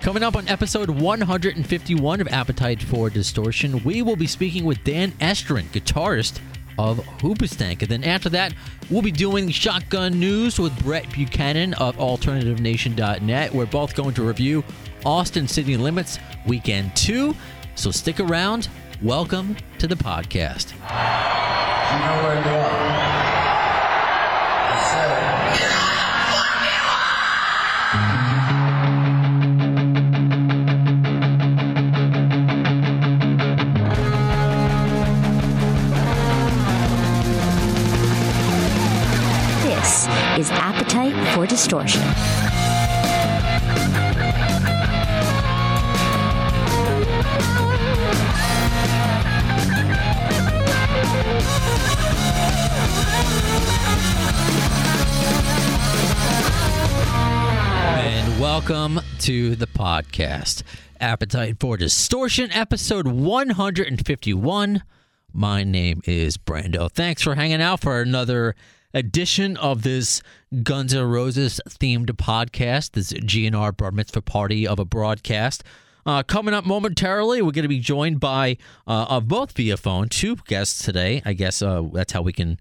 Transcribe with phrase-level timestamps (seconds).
[0.00, 5.10] Coming up on episode 151 of Appetite for Distortion, we will be speaking with Dan
[5.12, 6.38] Estrin, guitarist
[6.78, 7.82] of Hoobastank.
[7.82, 8.54] And then after that,
[8.90, 13.52] we'll be doing shotgun news with Brett Buchanan of AlternativeNation.net.
[13.52, 14.62] We're both going to review
[15.04, 17.34] Austin City Limits Weekend 2.
[17.74, 18.68] So stick around.
[19.02, 20.72] Welcome to the podcast.
[21.90, 23.07] You know
[41.48, 42.02] Distortion.
[57.96, 60.62] And welcome to the podcast.
[61.00, 64.82] Appetite for Distortion, episode 151.
[65.32, 66.90] My name is Brando.
[66.90, 68.54] Thanks for hanging out for another
[68.94, 70.22] edition of this
[70.62, 75.64] Guns N' Roses themed podcast, this GNR Bar Mitzvah party of a broadcast.
[76.06, 80.08] Uh, coming up momentarily, we're going to be joined by, uh, of both via phone,
[80.08, 81.20] two guests today.
[81.24, 82.58] I guess uh, that's how we can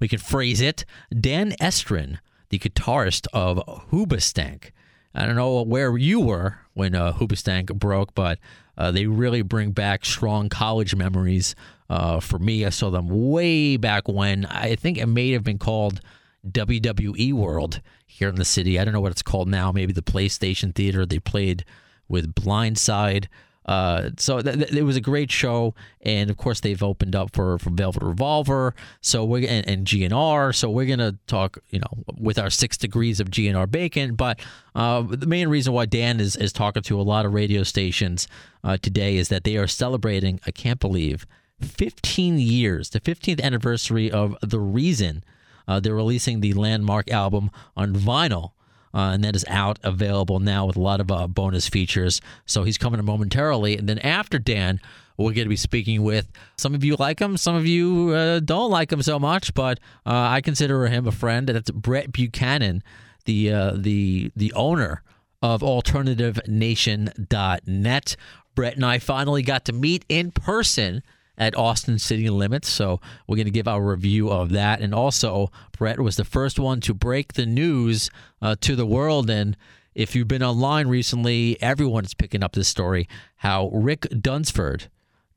[0.00, 0.84] we can phrase it.
[1.18, 2.18] Dan Estrin,
[2.50, 3.58] the guitarist of
[3.90, 4.70] Hoobastank.
[5.14, 8.38] I don't know where you were when uh, Hoobastank broke, but
[8.76, 11.54] uh, they really bring back strong college memories.
[11.94, 14.46] Uh, for me, I saw them way back when.
[14.46, 16.00] I think it may have been called
[16.44, 18.80] WWE World here in the city.
[18.80, 19.70] I don't know what it's called now.
[19.70, 21.06] Maybe the PlayStation Theater.
[21.06, 21.64] They played
[22.08, 23.26] with Blindside.
[23.64, 27.32] Uh, so th- th- it was a great show, and of course they've opened up
[27.32, 28.74] for, for Velvet Revolver.
[29.00, 30.52] So we're and, and GNR.
[30.52, 34.16] So we're gonna talk, you know, with our six degrees of GNR bacon.
[34.16, 34.40] But
[34.74, 38.26] uh, the main reason why Dan is is talking to a lot of radio stations
[38.64, 40.40] uh, today is that they are celebrating.
[40.44, 41.24] I can't believe
[41.60, 45.24] 15 years, the 15th anniversary of the Reason.
[45.66, 48.50] Uh, they're releasing the landmark album on vinyl.
[48.92, 52.20] Uh, and that is out available now with a lot of uh, bonus features.
[52.46, 53.76] So he's coming in momentarily.
[53.76, 54.78] And then after Dan,
[55.16, 58.38] we're going to be speaking with some of you like him, some of you uh,
[58.40, 61.48] don't like him so much, but uh, I consider him a friend.
[61.48, 62.82] That's Brett Buchanan,
[63.24, 65.02] the uh, the the owner
[65.42, 68.16] of AlternativeNation.net.
[68.54, 71.02] Brett and I finally got to meet in person
[71.36, 72.68] at Austin City Limits.
[72.68, 74.80] So we're going to give our review of that.
[74.80, 79.28] And also, Brett was the first one to break the news uh, to the world.
[79.30, 79.56] And
[79.94, 84.88] if you've been online recently, everyone is picking up this story how Rick Dunsford,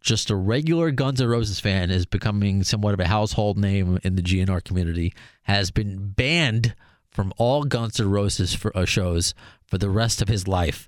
[0.02, 4.16] just a regular Guns N' Roses fan, is becoming somewhat of a household name in
[4.16, 5.13] the GNR community,
[5.44, 6.75] has been banned
[7.12, 9.34] from all Guns N' Roses for, uh, shows
[9.66, 10.88] for the rest of his life.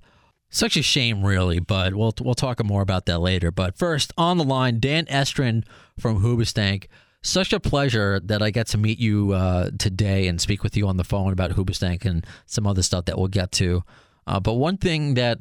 [0.50, 3.52] Such a shame, really, but we'll we'll talk more about that later.
[3.52, 5.64] But first, on the line, Dan Estrin
[6.00, 6.88] from Hoobastank.
[7.22, 10.88] Such a pleasure that I get to meet you uh, today and speak with you
[10.88, 13.84] on the phone about Hoobastank and some other stuff that we'll get to.
[14.26, 15.40] Uh, but one thing that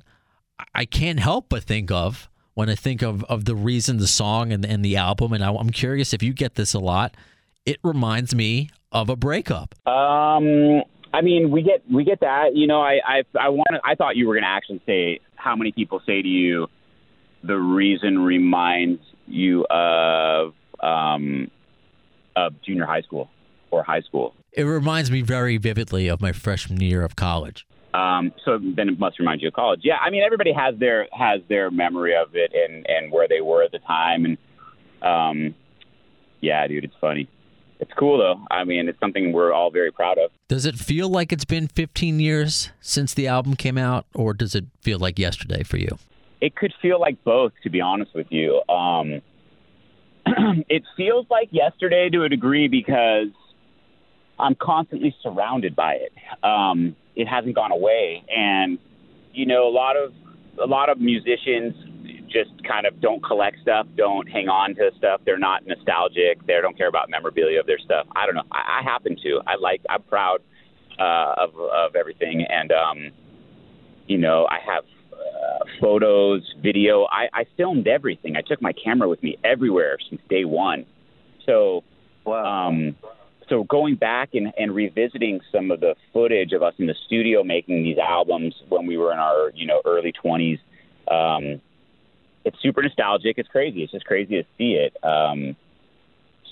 [0.74, 4.52] I can't help but think of when I think of, of the reason, the song,
[4.52, 7.16] and, and the album, and I, I'm curious if you get this a lot,
[7.64, 9.76] it reminds me of a breakup.
[9.86, 10.82] Um,
[11.12, 12.54] I mean, we get we get that.
[12.54, 15.56] You know, I I I wanted, I thought you were going to actually say how
[15.56, 16.68] many people say to you,
[17.42, 21.50] the reason reminds you of um,
[22.36, 23.30] of junior high school
[23.70, 24.34] or high school.
[24.52, 27.66] It reminds me very vividly of my freshman year of college.
[27.94, 29.80] Um, so then it must remind you of college.
[29.82, 33.40] Yeah, I mean, everybody has their has their memory of it and and where they
[33.40, 34.38] were at the time, and
[35.02, 35.54] um,
[36.40, 37.28] yeah, dude, it's funny.
[37.80, 38.40] It's cool though.
[38.50, 40.30] I mean, it's something we're all very proud of.
[40.48, 44.54] Does it feel like it's been 15 years since the album came out, or does
[44.54, 45.98] it feel like yesterday for you?
[46.40, 48.62] It could feel like both, to be honest with you.
[48.68, 49.22] Um,
[50.68, 53.28] it feels like yesterday to a degree because
[54.38, 56.12] I'm constantly surrounded by it.
[56.44, 58.78] Um, it hasn't gone away, and
[59.32, 60.12] you know, a lot of
[60.60, 61.74] a lot of musicians
[62.28, 65.20] just kind of don't collect stuff, don't hang on to stuff.
[65.24, 66.46] They're not nostalgic.
[66.46, 68.06] They don't care about memorabilia of their stuff.
[68.14, 68.46] I don't know.
[68.52, 69.40] I, I happen to.
[69.46, 69.80] I like.
[69.88, 70.38] I'm proud
[70.98, 73.10] uh, of of everything, and um,
[74.06, 77.06] you know, I have uh, photos, video.
[77.10, 78.36] I, I filmed everything.
[78.36, 80.86] I took my camera with me everywhere since day one.
[81.46, 81.84] So,
[82.26, 82.96] um,
[83.48, 87.42] so going back and, and revisiting some of the footage of us in the studio
[87.42, 90.58] making these albums when we were in our you know early 20s,
[91.10, 91.60] um,
[92.44, 93.38] it's super nostalgic.
[93.38, 93.82] It's crazy.
[93.82, 94.96] It's just crazy to see it.
[95.04, 95.56] Um,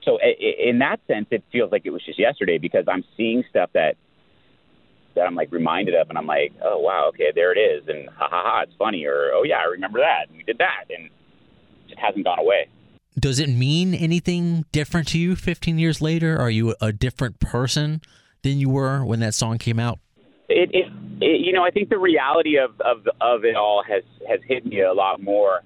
[0.04, 3.70] so in that sense, it feels like it was just yesterday because I'm seeing stuff
[3.74, 3.96] that
[5.16, 8.08] that I'm like reminded of, and I'm like, oh wow, okay, there it is, and
[8.10, 10.84] ha ha ha, it's funny, or oh yeah, I remember that, and we did that,
[10.94, 11.12] and it
[11.88, 12.68] just hasn't gone away.
[13.18, 16.38] Does it mean anything different to you 15 years later?
[16.38, 18.02] Are you a different person
[18.42, 19.98] than you were when that song came out?
[20.50, 20.92] It, it,
[21.22, 24.66] it you know, I think the reality of, of of it all has has hit
[24.66, 25.62] me a lot more,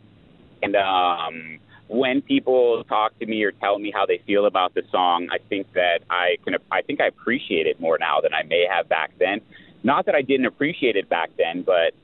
[0.63, 1.59] and um,
[1.89, 5.39] when people talk to me or tell me how they feel about the song, I
[5.49, 8.89] think that I can I think I appreciate it more now than I may have
[8.89, 9.41] back then.
[9.83, 11.95] Not that I didn't appreciate it back then, but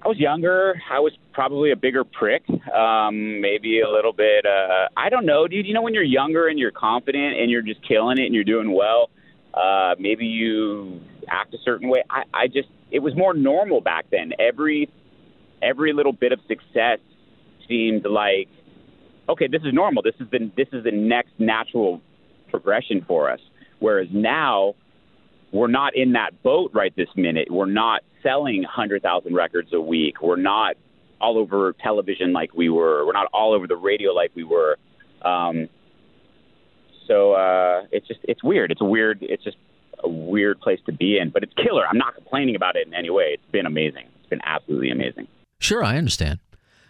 [0.00, 0.80] I was younger.
[0.90, 4.46] I was probably a bigger prick, um, maybe a little bit.
[4.46, 5.66] Uh, I don't know, dude.
[5.66, 8.44] You know, when you're younger and you're confident and you're just killing it and you're
[8.44, 9.10] doing well,
[9.54, 12.04] uh, maybe you act a certain way.
[12.08, 14.32] I, I just, it was more normal back then.
[14.38, 14.88] Every,
[15.60, 17.00] every little bit of success
[17.68, 18.48] seemed like,
[19.28, 20.02] okay, this is normal.
[20.02, 22.00] This is the, this is the next natural
[22.50, 23.40] progression for us.
[23.78, 24.74] Whereas now,
[25.52, 27.50] we're not in that boat right this minute.
[27.50, 30.20] We're not selling 100,000 records a week.
[30.20, 30.76] We're not
[31.20, 33.06] all over television like we were.
[33.06, 34.76] We're not all over the radio like we were.
[35.22, 35.68] Um,
[37.06, 38.70] so uh, it's just it's weird.
[38.70, 39.18] It's a weird.
[39.22, 39.56] It's just
[40.04, 41.84] a weird place to be in, but it's killer.
[41.86, 43.30] I'm not complaining about it in any way.
[43.32, 44.06] It's been amazing.
[44.20, 45.26] It's been absolutely amazing.
[45.60, 46.38] Sure, I understand.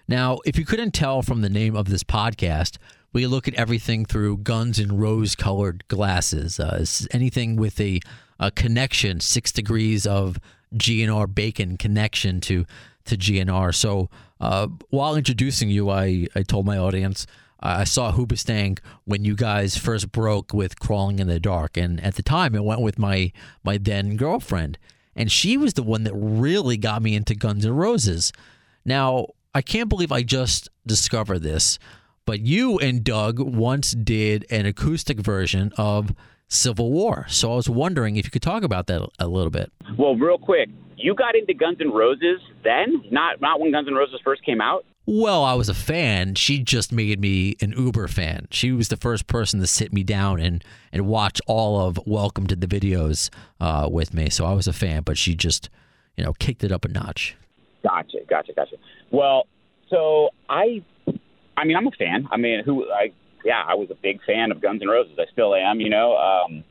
[0.09, 2.79] Now, if you couldn't tell from the name of this podcast,
[3.13, 6.59] we look at everything through guns and rose-colored glasses.
[6.59, 8.01] Uh, anything with a,
[8.41, 10.39] a connection, six degrees of
[10.75, 12.65] GNR bacon connection to
[13.05, 13.75] to GNR.
[13.75, 17.27] So uh, while introducing you, I, I told my audience
[17.61, 22.17] I saw Hoobastank when you guys first broke with Crawling in the Dark, and at
[22.17, 23.33] the time it went with my
[23.65, 24.79] my then girlfriend,
[25.17, 28.31] and she was the one that really got me into Guns N' Roses.
[28.85, 31.79] Now I can't believe I just discovered this,
[32.27, 36.15] but you and Doug once did an acoustic version of
[36.49, 37.27] Civil War.
[37.29, 39.73] So I was wondering if you could talk about that a little bit.
[39.97, 43.95] Well, real quick, you got into Guns N' Roses then, not not when Guns N'
[43.95, 44.85] Roses first came out.
[45.07, 46.35] Well, I was a fan.
[46.35, 48.47] She just made me an Uber fan.
[48.51, 50.63] She was the first person to sit me down and
[50.93, 53.31] and watch all of Welcome to the videos
[53.61, 54.29] uh, with me.
[54.29, 55.71] So I was a fan, but she just
[56.17, 57.37] you know kicked it up a notch.
[57.83, 58.77] Gotcha, gotcha, gotcha.
[59.11, 59.47] Well,
[59.91, 60.85] so I,
[61.57, 62.29] I mean, I'm a fan.
[62.31, 63.13] I mean, who I
[63.45, 65.17] yeah, I was a big fan of Guns N' Roses.
[65.19, 66.17] I still am, you know.
[66.17, 66.65] Um,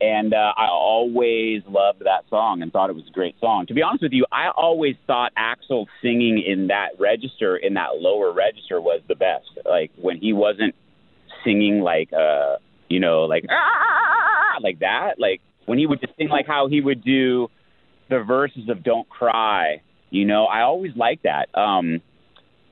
[0.00, 3.66] and uh, I always loved that song and thought it was a great song.
[3.68, 7.96] To be honest with you, I always thought Axl singing in that register, in that
[7.96, 9.46] lower register, was the best.
[9.64, 10.74] Like when he wasn't
[11.44, 12.56] singing like, uh,
[12.88, 15.14] you know, like ah, like that.
[15.18, 17.48] Like when he would just sing like how he would do
[18.10, 21.48] the verses of "Don't Cry." You know, I always liked that.
[21.58, 22.00] Um,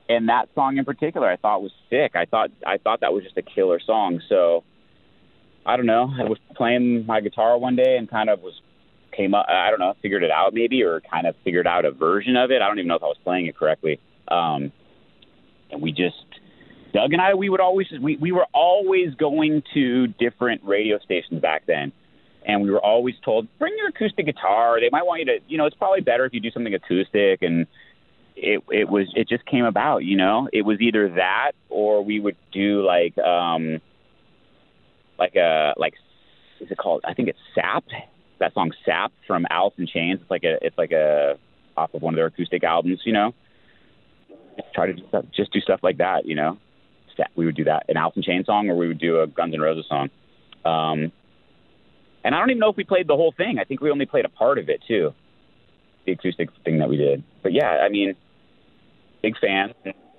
[0.09, 2.15] and that song in particular, I thought was sick.
[2.15, 4.21] I thought I thought that was just a killer song.
[4.29, 4.63] So
[5.65, 6.09] I don't know.
[6.19, 8.53] I was playing my guitar one day and kind of was
[9.15, 9.45] came up.
[9.47, 12.51] I don't know, figured it out maybe, or kind of figured out a version of
[12.51, 12.61] it.
[12.61, 13.99] I don't even know if I was playing it correctly.
[14.27, 14.71] Um,
[15.71, 16.15] and we just
[16.93, 21.41] Doug and I, we would always we we were always going to different radio stations
[21.41, 21.91] back then.
[22.45, 24.79] And we were always told, bring your acoustic guitar.
[24.79, 27.41] They might want you to, you know, it's probably better if you do something acoustic.
[27.41, 27.67] And
[28.35, 30.49] it it was it just came about, you know.
[30.51, 33.79] It was either that or we would do like um
[35.17, 35.93] like a like
[36.59, 37.01] is it called?
[37.05, 37.83] I think it's Sap.
[38.39, 40.19] That song Sap from Alice in Chains.
[40.21, 41.37] It's like a it's like a
[41.77, 43.33] off of one of their acoustic albums, you know.
[44.75, 46.57] Try to just, just do stuff like that, you know.
[47.35, 49.53] We would do that an Alice in Chains song, or we would do a Guns
[49.53, 50.09] N' Roses song.
[50.65, 51.11] Um,
[52.23, 53.59] and I don't even know if we played the whole thing.
[53.59, 55.13] I think we only played a part of it too,
[56.05, 57.23] the acoustic thing that we did.
[57.41, 58.15] But yeah, I mean,
[59.21, 59.73] big fan,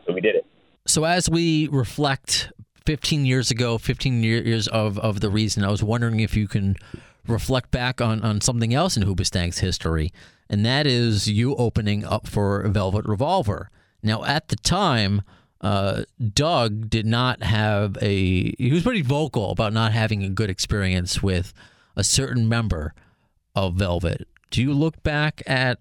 [0.07, 0.47] so we did it.
[0.87, 2.53] So as we reflect
[2.87, 6.77] 15 years ago, 15 years of, of the reason, I was wondering if you can
[7.27, 10.13] reflect back on, on something else in Hoobastank's history,
[10.51, 13.71] and that is you opening up for Velvet Revolver.
[14.03, 15.23] Now, at the time,
[15.63, 16.03] uh,
[16.35, 21.23] Doug did not have a, he was pretty vocal about not having a good experience
[21.23, 21.55] with
[21.97, 22.95] a certain member
[23.55, 24.27] of Velvet.
[24.51, 25.79] Do you look back at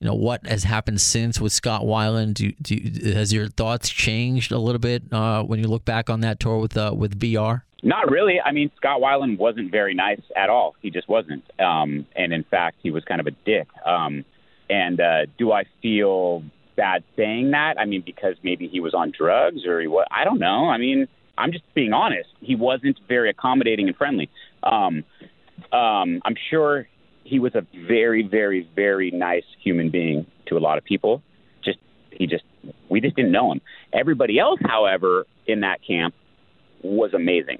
[0.00, 2.34] you know what has happened since with Scott Weiland?
[2.34, 6.20] Do, do has your thoughts changed a little bit uh, when you look back on
[6.20, 7.62] that tour with uh, with VR?
[7.84, 8.40] Not really.
[8.40, 10.74] I mean, Scott Weiland wasn't very nice at all.
[10.80, 11.44] He just wasn't.
[11.60, 13.68] Um, and in fact, he was kind of a dick.
[13.84, 14.24] Um,
[14.70, 16.44] and uh, do I feel
[16.76, 17.78] bad saying that?
[17.78, 20.06] I mean, because maybe he was on drugs or he was.
[20.10, 20.68] I don't know.
[20.68, 22.28] I mean, I'm just being honest.
[22.40, 24.30] He wasn't very accommodating and friendly.
[24.62, 25.04] Um,
[25.72, 26.86] um, I'm sure
[27.24, 31.22] he was a very, very, very nice human being to a lot of people.
[31.64, 31.78] Just
[32.10, 32.44] he just
[32.88, 33.60] we just didn't know him.
[33.92, 36.14] Everybody else, however, in that camp
[36.82, 37.58] was amazing.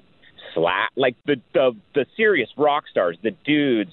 [0.53, 3.91] Slash like the the the serious rock stars, the dudes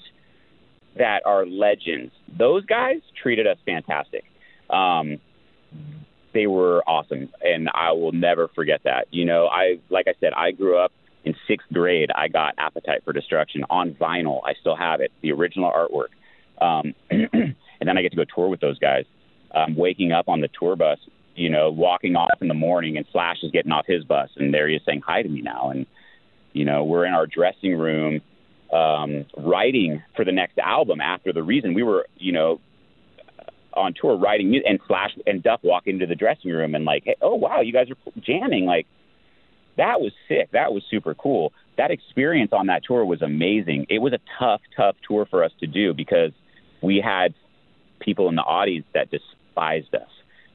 [0.97, 2.11] that are legends.
[2.37, 4.23] Those guys treated us fantastic.
[4.69, 5.19] Um,
[6.33, 9.07] they were awesome, and I will never forget that.
[9.11, 10.91] You know, I like I said, I grew up
[11.23, 12.09] in sixth grade.
[12.15, 14.41] I got Appetite for Destruction on vinyl.
[14.45, 16.11] I still have it, the original artwork.
[16.63, 19.05] Um, and then I get to go tour with those guys.
[19.53, 20.97] Um, waking up on the tour bus,
[21.35, 24.53] you know, walking off in the morning, and Slash is getting off his bus, and
[24.53, 25.71] there he is saying hi to me now.
[25.71, 25.85] And
[26.53, 28.21] you know, we're in our dressing room
[28.71, 32.61] um, writing for the next album after the reason we were, you know,
[33.73, 37.03] on tour writing music, and Slash and Duff walk into the dressing room and like,
[37.05, 38.65] hey, oh wow, you guys are jamming.
[38.65, 38.85] Like
[39.77, 40.51] that was sick.
[40.51, 41.53] That was super cool.
[41.77, 43.87] That experience on that tour was amazing.
[43.89, 46.31] It was a tough, tough tour for us to do because
[46.81, 47.33] we had
[47.99, 50.09] people in the audience that despised us,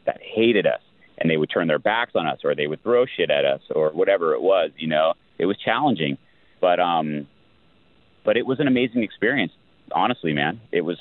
[0.05, 0.81] that hated us,
[1.19, 3.63] and they would turn their backs on us or they would throw shit at us
[3.75, 4.71] or whatever it was.
[4.77, 6.19] You know, it was challenging,
[6.61, 7.27] but um,
[8.25, 9.53] but it was an amazing experience.
[9.93, 10.99] Honestly, man, it was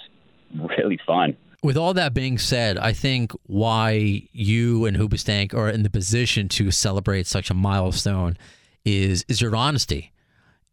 [0.54, 1.36] really fun.
[1.66, 6.48] With all that being said, I think why you and Hoobastank are in the position
[6.50, 8.38] to celebrate such a milestone
[8.86, 10.14] is is your honesty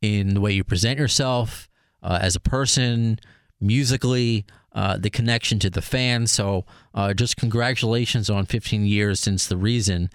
[0.03, 1.67] in the way you present yourself
[2.03, 3.19] uh, as a person,
[3.59, 4.45] musically,
[4.75, 6.31] uh, the connection to the fans.
[6.31, 10.11] So, uh, just congratulations on 15 years since the reason,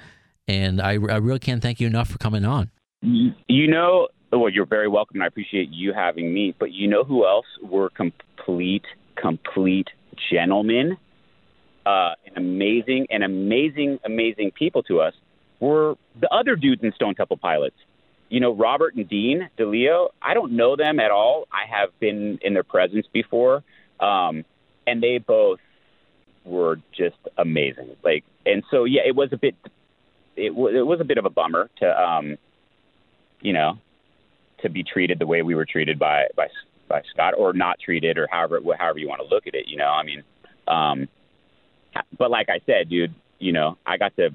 [0.48, 2.70] and I, I really can't thank you enough for coming on.
[3.02, 6.54] You know, well, you're very welcome, I appreciate you having me.
[6.60, 9.88] But you know who else were complete, complete
[10.32, 10.98] gentlemen,
[11.86, 15.14] uh, and amazing, and amazing, amazing people to us
[15.60, 17.76] were the other dudes in Stone Temple Pilots.
[18.30, 20.10] You know, Robert and Dean DeLeo.
[20.22, 21.48] I don't know them at all.
[21.52, 23.64] I have been in their presence before,
[24.02, 24.44] um,
[24.86, 25.60] and they both
[26.44, 27.96] were just amazing.
[28.04, 29.56] Like, and so yeah, it was a bit,
[30.36, 32.38] it was it was a bit of a bummer to, um,
[33.40, 33.78] you know,
[34.62, 36.48] to be treated the way we were treated by by
[36.88, 39.67] by Scott, or not treated, or however however you want to look at it.
[39.67, 40.24] You know, I mean,
[40.67, 41.08] um,
[42.17, 44.29] but like I said, dude, you know, I got to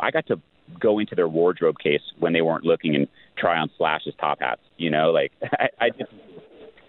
[0.00, 0.40] I got to
[0.80, 4.60] go into their wardrobe case when they weren't looking and try on Slash's top hats.
[4.76, 6.12] You know, like I, I just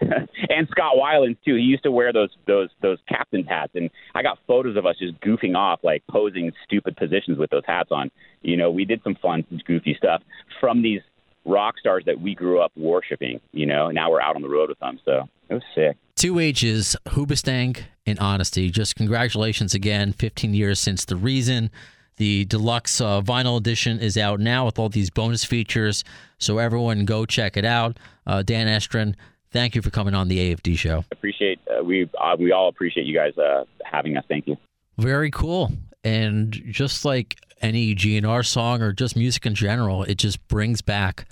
[0.48, 1.56] and Scott Weiland too.
[1.56, 4.96] He used to wear those those those captain's hats, and I got photos of us
[4.98, 8.10] just goofing off, like posing stupid positions with those hats on.
[8.42, 10.22] You know, we did some fun, goofy stuff
[10.58, 11.02] from these
[11.44, 14.48] rock stars that we grew up worshiping, you know, and now we're out on the
[14.48, 14.98] road with them.
[15.04, 15.96] So it was sick.
[16.16, 18.70] Two H's, Hoobastank and Honesty.
[18.70, 20.12] Just congratulations again.
[20.12, 21.70] 15 years since The Reason.
[22.18, 26.04] The deluxe uh, vinyl edition is out now with all these bonus features.
[26.36, 27.98] So everyone go check it out.
[28.26, 29.14] Uh, Dan Estrin,
[29.50, 31.04] thank you for coming on the AFD show.
[31.10, 34.24] Appreciate uh, we uh, we all appreciate you guys uh, having us.
[34.28, 34.58] Thank you.
[34.98, 35.72] Very cool.
[36.04, 41.26] And just like any GNR song or just music in general, it just brings back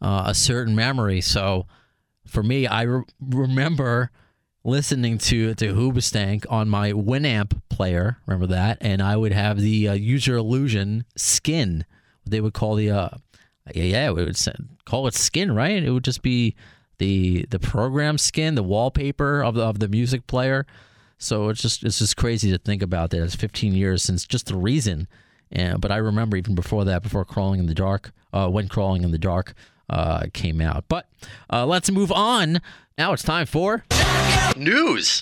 [0.00, 1.20] uh, a certain memory.
[1.20, 1.66] So
[2.26, 4.10] for me, I re- remember
[4.64, 8.18] listening to to Hoobastank on my Winamp player.
[8.26, 8.78] Remember that?
[8.80, 11.84] And I would have the uh, Use Your Illusion skin.
[12.26, 13.08] They would call the uh,
[13.74, 14.38] yeah, we would
[14.84, 15.82] call it skin, right?
[15.82, 16.54] It would just be
[16.98, 20.66] the the program skin, the wallpaper of the of the music player.
[21.18, 23.22] So it's just it's just crazy to think about that.
[23.22, 25.08] It's 15 years since just the reason.
[25.54, 29.04] And but I remember even before that, before crawling in the dark, uh, when crawling
[29.04, 29.54] in the dark
[29.88, 30.84] uh, came out.
[30.88, 31.06] But
[31.50, 32.60] uh, let's move on.
[32.98, 33.84] Now it's time for
[34.56, 35.20] news.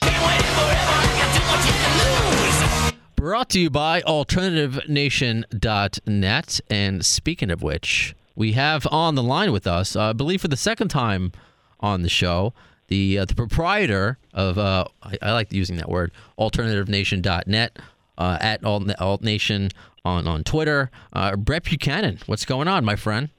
[3.16, 6.60] Brought to you by AlternativeNation.net.
[6.68, 10.48] And speaking of which, we have on the line with us, uh, I believe for
[10.48, 11.32] the second time
[11.80, 12.52] on the show,
[12.88, 17.78] the uh, the proprietor of uh, I, I, like using that word AlternativeNation.net
[18.18, 19.70] uh, at Alt, Alt Nation
[20.04, 20.90] on on Twitter.
[21.12, 23.30] Uh, Brett Buchanan, what's going on, my friend?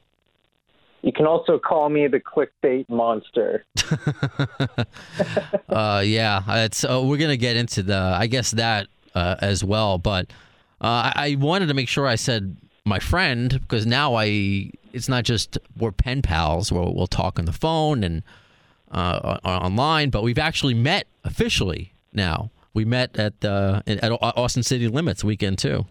[1.01, 3.65] You can also call me the clickbait monster.
[5.69, 9.97] uh, yeah, it's uh, we're gonna get into the I guess that uh, as well,
[9.97, 10.27] but
[10.81, 12.55] uh, I, I wanted to make sure I said
[12.85, 16.71] my friend because now I it's not just we're pen pals.
[16.71, 18.23] We'll, we'll talk on the phone and
[18.91, 22.51] uh, online, but we've actually met officially now.
[22.73, 25.85] We met at the at Austin City Limits weekend two.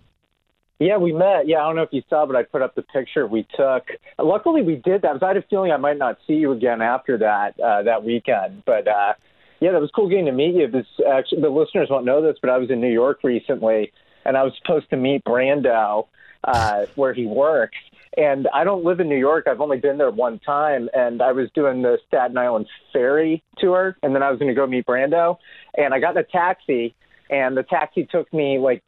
[0.83, 1.47] Yeah, we met.
[1.47, 3.85] Yeah, I don't know if you saw, but I put up the picture we took.
[4.19, 5.23] Luckily, we did that.
[5.23, 8.65] I had a feeling I might not see you again after that uh, that weekend.
[8.67, 9.15] But uh,
[9.61, 10.69] yeah, that was cool getting to meet you.
[10.69, 13.93] This actually, the listeners won't know this, but I was in New York recently,
[14.25, 16.09] and I was supposed to meet Brando
[16.43, 17.79] uh, where he works.
[18.17, 19.47] And I don't live in New York.
[19.47, 23.97] I've only been there one time, and I was doing the Staten Island ferry tour,
[24.03, 25.39] and then I was going to go meet Brando,
[25.79, 26.95] and I got in a taxi,
[27.31, 28.83] and the taxi took me like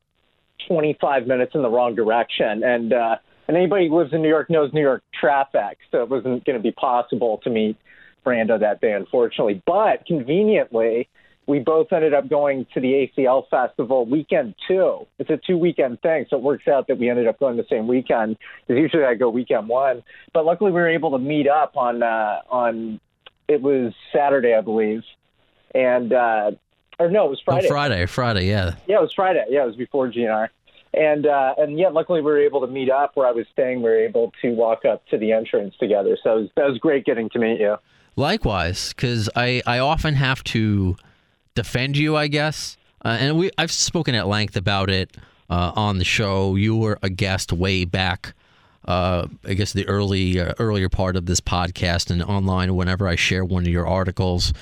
[0.68, 2.62] 25 minutes in the wrong direction.
[2.64, 6.08] And uh, and anybody who lives in New York knows New York traffic, so it
[6.08, 7.76] wasn't going to be possible to meet
[8.24, 9.62] Brando that day, unfortunately.
[9.66, 11.08] But conveniently,
[11.46, 15.06] we both ended up going to the ACL Festival weekend two.
[15.18, 17.66] It's a two weekend thing, so it works out that we ended up going the
[17.68, 18.38] same weekend.
[18.66, 22.02] Because usually I go weekend one, but luckily we were able to meet up on
[22.02, 23.00] uh, on
[23.46, 25.02] it was Saturday, I believe,
[25.74, 26.52] and uh,
[26.98, 27.66] or no, it was Friday.
[27.66, 28.74] Oh, Friday, Friday, yeah.
[28.86, 29.44] Yeah, it was Friday.
[29.48, 30.48] Yeah, it was before GNR.
[30.92, 33.78] And uh, and yeah, luckily we were able to meet up where I was staying.
[33.78, 36.16] We were able to walk up to the entrance together.
[36.22, 37.76] So it was, that was great getting to meet you.
[38.16, 40.96] Likewise, because I, I often have to
[41.56, 42.76] defend you, I guess.
[43.04, 45.16] Uh, and we I've spoken at length about it
[45.50, 46.54] uh, on the show.
[46.54, 48.34] You were a guest way back,
[48.86, 52.76] uh, I guess the early uh, earlier part of this podcast and online.
[52.76, 54.52] Whenever I share one of your articles,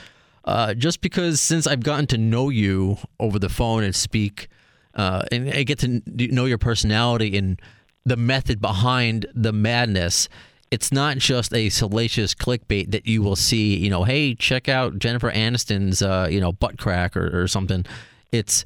[0.45, 4.49] uh, just because since I've gotten to know you over the phone and speak,
[4.95, 7.61] uh, and I get to know your personality and
[8.05, 10.29] the method behind the madness
[10.73, 14.99] it's not just a salacious clickbait that you will see, you know, hey, check out
[14.99, 17.85] Jennifer Aniston's, uh, you know, butt crack or, or something.
[18.33, 18.65] It's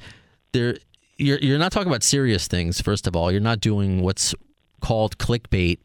[0.52, 0.76] there.
[1.18, 2.80] You're you're not talking about serious things.
[2.80, 4.36] First of all, you're not doing what's
[4.80, 5.80] called clickbait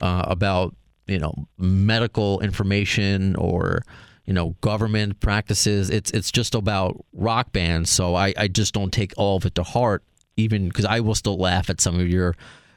[0.00, 0.76] uh, about
[1.08, 3.82] you know medical information or
[4.26, 5.90] you know government practices.
[5.90, 7.90] It's it's just about rock bands.
[7.90, 10.02] So I I just don't take all of it to heart,
[10.36, 12.34] even because I will still laugh at some of your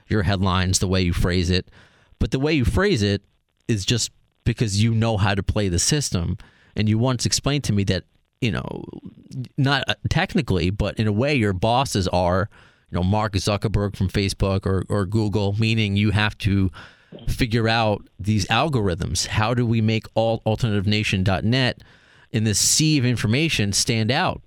[0.08, 1.70] your headlines, the way you phrase it.
[2.20, 3.24] But the way you phrase it
[3.68, 4.12] is just
[4.44, 6.38] because you know how to play the system.
[6.76, 8.04] And you once explained to me that,
[8.42, 8.84] you know,
[9.58, 12.50] not uh, technically, but in a way, your bosses are,
[12.90, 16.72] you know, Mark Zuckerberg from Facebook or, or Google, meaning you have to
[17.28, 19.28] figure out these algorithms.
[19.28, 21.82] How do we make all alternativenation.net
[22.32, 24.42] in this sea of information stand out?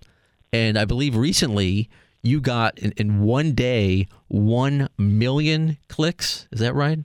[0.53, 1.89] And I believe recently
[2.23, 6.47] you got in, in one day 1 million clicks.
[6.53, 7.01] Is that right?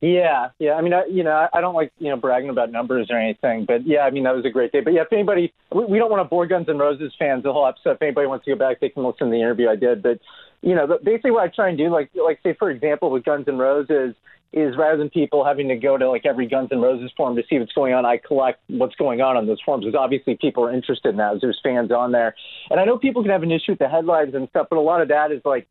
[0.00, 0.74] Yeah, yeah.
[0.74, 3.64] I mean, I, you know, I don't like you know bragging about numbers or anything,
[3.66, 4.80] but yeah, I mean that was a great day.
[4.80, 7.52] But yeah, if anybody, we, we don't want to bore Guns N' Roses fans the
[7.52, 7.92] whole episode.
[7.92, 10.02] If anybody wants to go back, they can listen to the interview I did.
[10.02, 10.20] But
[10.62, 13.48] you know, basically what I try and do, like like say for example with Guns
[13.48, 14.14] N' Roses,
[14.52, 17.42] is rather than people having to go to like every Guns N' Roses forum to
[17.50, 20.64] see what's going on, I collect what's going on on those forums because obviously people
[20.64, 21.38] are interested in that.
[21.40, 22.36] There's fans on there,
[22.70, 24.80] and I know people can have an issue with the headlines and stuff, but a
[24.80, 25.66] lot of that is like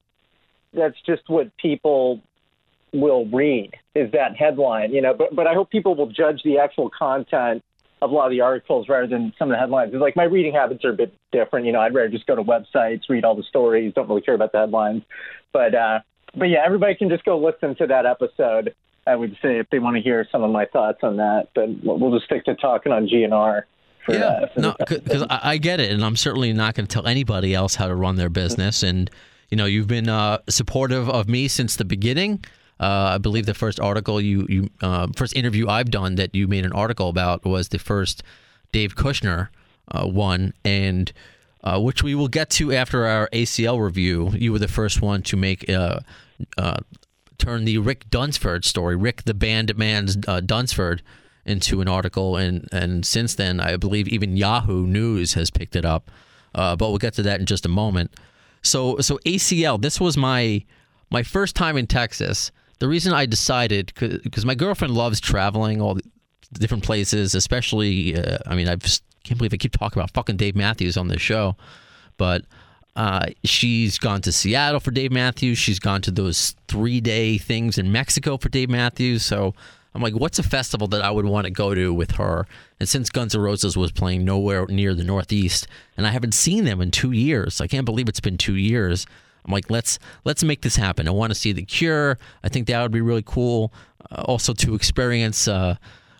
[0.74, 2.22] that's just what people
[3.00, 5.14] will read is that headline, you know.
[5.14, 7.64] But but I hope people will judge the actual content
[8.02, 9.92] of a lot of the articles rather than some of the headlines.
[9.94, 11.66] It's like my reading habits are a bit different.
[11.66, 14.36] You know, I'd rather just go to websites, read all the stories, don't really care
[14.36, 15.04] about the headlines.
[15.54, 16.00] But uh,
[16.36, 18.76] but yeah, everybody can just go listen to that episode.
[19.06, 21.70] I would say if they want to hear some of my thoughts on that, but
[21.84, 23.64] we'll just stick to talking on GNR.
[24.06, 26.94] For, yeah, uh, no, because I, I get it, and I'm certainly not going to
[26.94, 28.84] tell anybody else how to run their business.
[28.84, 29.10] And
[29.50, 32.44] you know, you've been uh, supportive of me since the beginning.
[32.80, 36.48] Uh, I believe the first article you you uh, first interview I've done that you
[36.48, 38.22] made an article about was the first
[38.72, 39.50] Dave Kushner
[39.92, 41.12] uh, one, and
[41.64, 44.32] uh, which we will get to after our ACL review.
[44.34, 46.02] You were the first one to make uh,
[46.58, 46.78] uh,
[47.40, 51.02] turn the Rick Dunsford story, Rick the band man's Dunsford,
[51.46, 55.86] into an article, and and since then I believe even Yahoo News has picked it
[55.86, 56.12] up.
[56.54, 58.14] but we'll get to that in just a moment.
[58.62, 60.64] So so ACL, this was my
[61.10, 65.96] my first time in Texas the reason I decided because my girlfriend loves traveling all
[65.96, 66.04] the
[66.54, 68.16] different places, especially.
[68.16, 68.78] Uh, I mean, I
[69.24, 71.56] can't believe I keep talking about fucking Dave Matthews on this show,
[72.18, 72.44] but
[72.96, 75.58] uh, she's gone to Seattle for Dave Matthews.
[75.58, 79.24] She's gone to those three day things in Mexico for Dave Matthews.
[79.24, 79.54] So
[79.94, 82.48] I'm like, what's a festival that I would want to go to with her?
[82.80, 86.66] And since Guns N' Roses was playing nowhere near the Northeast, and I haven't seen
[86.66, 89.06] them in two years, I can't believe it's been two years.
[89.46, 91.08] I'm like, let's let's make this happen.
[91.08, 92.18] I want to see the Cure.
[92.44, 93.72] I think that would be really cool.
[94.12, 95.76] Uh, also to experience uh,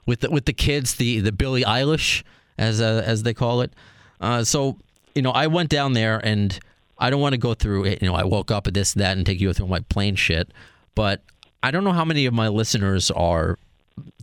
[0.06, 2.24] with the, with the kids the the Billie Eilish
[2.58, 3.74] as uh, as they call it.
[4.20, 4.78] Uh, so
[5.16, 6.58] you know, I went down there and
[7.00, 8.02] I don't want to go through it.
[8.02, 10.52] You know, I woke up at this that and take you through my plane shit,
[10.96, 11.22] but
[11.64, 13.58] I don't know how many of my listeners are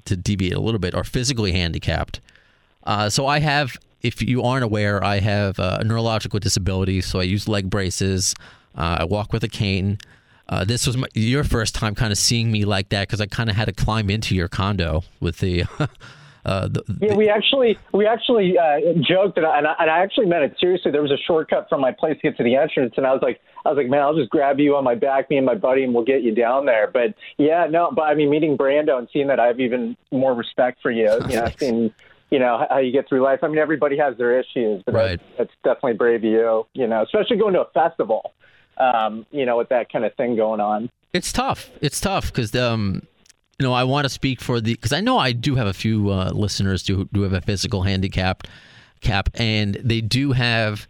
[0.05, 2.21] to deviate a little bit are physically handicapped.
[2.85, 7.01] Uh, so I have, if you aren't aware, I have a neurological disability.
[7.01, 8.35] So I use leg braces.
[8.77, 9.99] Uh, I walk with a cane.
[10.49, 13.27] Uh, this was my, your first time kind of seeing me like that because I
[13.27, 15.65] kind of had to climb into your condo with the.
[16.47, 20.01] Uh, the, yeah, we actually we actually uh, joked and I, and I, and I
[20.01, 20.91] actually meant it seriously.
[20.91, 23.23] There was a shortcut from my place to get to the entrance, and I was
[23.23, 25.55] like, I was like, man, I'll just grab you on my back, me and my
[25.55, 26.91] buddy, and we'll get you down there.
[26.93, 30.35] But yeah, no, but I mean, meeting Brando and seeing that, I have even more
[30.35, 31.11] respect for you.
[31.31, 31.95] You know, seeing
[32.31, 33.39] you know how you get through life.
[33.43, 35.21] I mean, everybody has their issues, but right.
[35.39, 36.67] that's, that's definitely brave of you.
[36.75, 38.35] You know, especially going to a festival
[38.79, 40.91] um, you know, with that kind of thing going on.
[41.13, 41.71] It's tough.
[41.81, 43.07] It's tough because um,
[43.59, 45.73] you know, I want to speak for the because I know I do have a
[45.73, 48.47] few uh, listeners who do have a physical handicap
[49.01, 50.89] cap, and they do have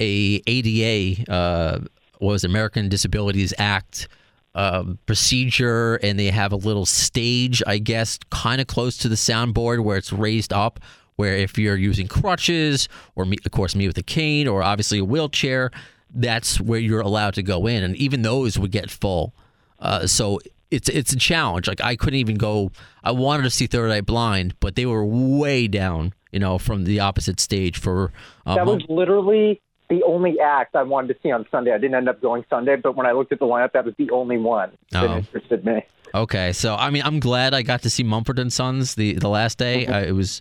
[0.00, 1.80] a ADA, uh,
[2.20, 4.08] was American Disabilities Act
[4.54, 9.14] um, procedure, and they have a little stage, I guess, kind of close to the
[9.14, 10.80] soundboard where it's raised up.
[11.16, 14.98] Where if you're using crutches, or me, of course me with a cane, or obviously
[14.98, 15.70] a wheelchair,
[16.16, 19.34] that's where you're allowed to go in, and even those would get full.
[19.78, 20.38] Uh, so
[20.70, 21.68] it's it's a challenge.
[21.68, 22.72] Like I couldn't even go.
[23.04, 26.84] I wanted to see Third Eye Blind, but they were way down, you know, from
[26.84, 28.12] the opposite stage for.
[28.46, 31.72] Uh, That was literally the only act I wanted to see on Sunday.
[31.72, 33.94] I didn't end up going Sunday, but when I looked at the lineup, that was
[33.98, 35.16] the only one that Oh.
[35.18, 35.84] interested me.
[36.14, 39.28] Okay, so I mean, I'm glad I got to see Mumford and Sons the the
[39.28, 39.86] last day.
[39.86, 40.40] Uh, it was,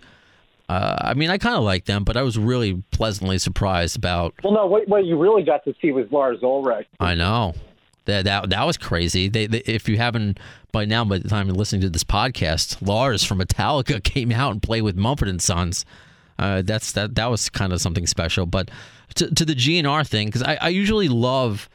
[0.68, 4.34] uh, I mean, I kind of like them, but I was really pleasantly surprised about.
[4.44, 6.88] Well, no, what, what you really got to see was Lars Ulrich.
[7.00, 7.54] I know
[8.06, 9.28] that that that was crazy.
[9.28, 10.40] They, they if you haven't
[10.72, 14.52] by now, by the time you're listening to this podcast, Lars from Metallica came out
[14.52, 15.86] and played with Mumford and Sons.
[16.40, 18.46] Uh, that's that that was kind of something special.
[18.46, 18.72] But
[19.16, 21.70] to, to the GNR thing, because I, I usually love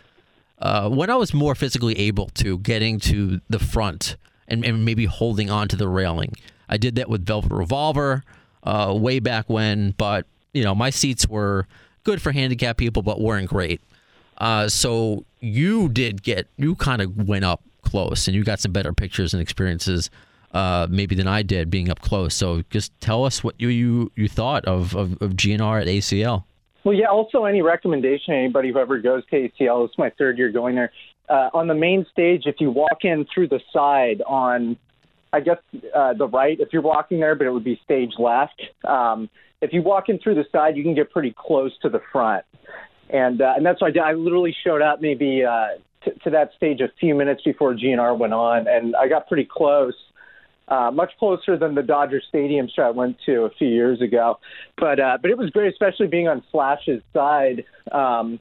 [0.58, 4.16] uh, when I was more physically able to getting to the front
[4.48, 6.34] and, and maybe holding on to the railing.
[6.68, 8.22] I did that with Velvet Revolver
[8.64, 11.66] uh, way back when, but you know my seats were
[12.04, 13.80] good for handicapped people, but weren't great.
[14.38, 18.72] Uh, so you did get you kind of went up close, and you got some
[18.72, 20.10] better pictures and experiences
[20.52, 22.34] uh, maybe than I did being up close.
[22.34, 26.44] So just tell us what you you, you thought of, of, of GNR at ACL.
[26.84, 27.06] Well, yeah.
[27.06, 29.86] Also, any recommendation anybody who ever goes to ACL?
[29.86, 30.92] It's my third year going there.
[31.28, 34.76] Uh, on the main stage, if you walk in through the side on,
[35.32, 35.58] I guess
[35.94, 38.60] uh, the right, if you're walking there, but it would be stage left.
[38.84, 39.28] Um,
[39.60, 42.44] if you walk in through the side, you can get pretty close to the front,
[43.10, 44.10] and uh, and that's why I.
[44.10, 48.18] I literally showed up maybe uh, t- to that stage a few minutes before GNR
[48.18, 49.94] went on, and I got pretty close
[50.70, 54.38] uh, much closer than the Dodger Stadium show I went to a few years ago.
[54.78, 57.64] But uh, but it was great, especially being on Slash's side.
[57.92, 58.40] Um,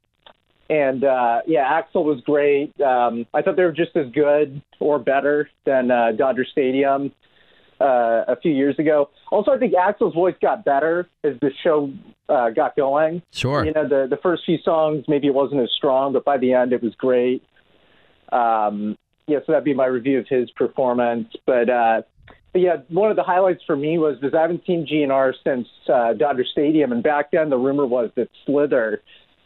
[0.69, 2.79] and uh, yeah, Axl was great.
[2.81, 7.11] Um, I thought they were just as good or better than uh, Dodger Stadium
[7.81, 9.09] uh, a few years ago.
[9.31, 11.91] Also, I think Axl's voice got better as the show
[12.27, 13.21] uh, got going.
[13.31, 13.65] Sure.
[13.65, 16.53] You know, the the first few songs maybe it wasn't as strong, but by the
[16.53, 17.43] end it was great.
[18.31, 18.97] Um,
[19.29, 21.27] yeah, so that'd be my review of his performance.
[21.45, 22.01] But, uh,
[22.51, 25.67] but yeah, one of the highlights for me was because I haven't seen GNR since
[25.91, 29.01] uh, Dodger Stadium, and back then the rumor was that Slither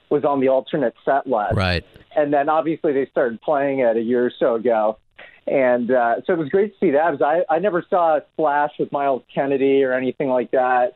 [0.10, 1.84] was on the alternate set list Right.
[2.16, 4.98] and then obviously they started playing it a year or so ago.
[5.46, 7.22] And uh, so it was great to see that.
[7.22, 10.94] I, I never saw a Slash with Myles Kennedy or anything like that.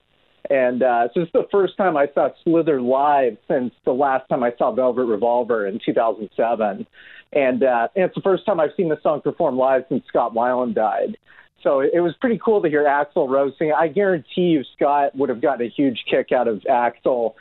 [0.49, 4.43] And uh, so it's the first time I saw Slither live since the last time
[4.43, 6.87] I saw Velvet Revolver in 2007.
[7.33, 10.33] And, uh, and it's the first time I've seen the song performed live since Scott
[10.33, 11.17] Weiland died.
[11.61, 13.73] So it, it was pretty cool to hear Axl Rose sing.
[13.77, 17.33] I guarantee you Scott would have gotten a huge kick out of Axl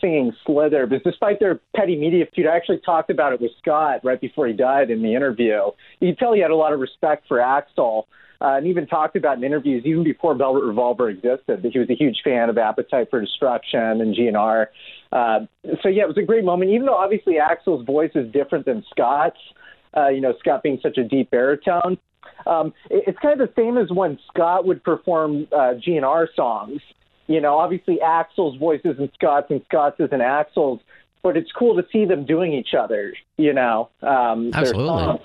[0.00, 4.00] singing Slither, because despite their petty media feud, I actually talked about it with Scott
[4.04, 5.60] right before he died in the interview.
[6.00, 8.04] You could tell he had a lot of respect for Axl,
[8.40, 11.88] uh, and even talked about in interviews, even before Velvet Revolver existed, that he was
[11.88, 14.66] a huge fan of Appetite for Destruction and GNR.
[15.12, 15.40] Uh,
[15.82, 18.84] so yeah, it was a great moment, even though obviously Axl's voice is different than
[18.90, 19.38] Scott's.
[19.96, 21.96] Uh, you know, Scott being such a deep baritone.
[22.46, 26.80] Um, it, it's kind of the same as when Scott would perform uh, GNR songs.
[27.26, 30.80] You know, obviously Axl's voice isn't Scott's and Scott's isn't Axl's,
[31.22, 33.14] but it's cool to see them doing each other.
[33.36, 35.20] You know, um, Absolutely.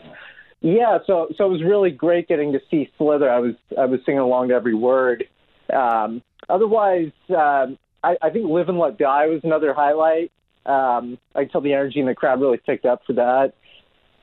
[0.61, 3.29] Yeah, so so it was really great getting to see Slither.
[3.29, 5.25] I was I was singing along to every word.
[5.73, 10.31] Um, otherwise, um, I, I think "Live and Let Die" was another highlight.
[10.65, 13.53] Um, I can tell the energy in the crowd really picked up for that.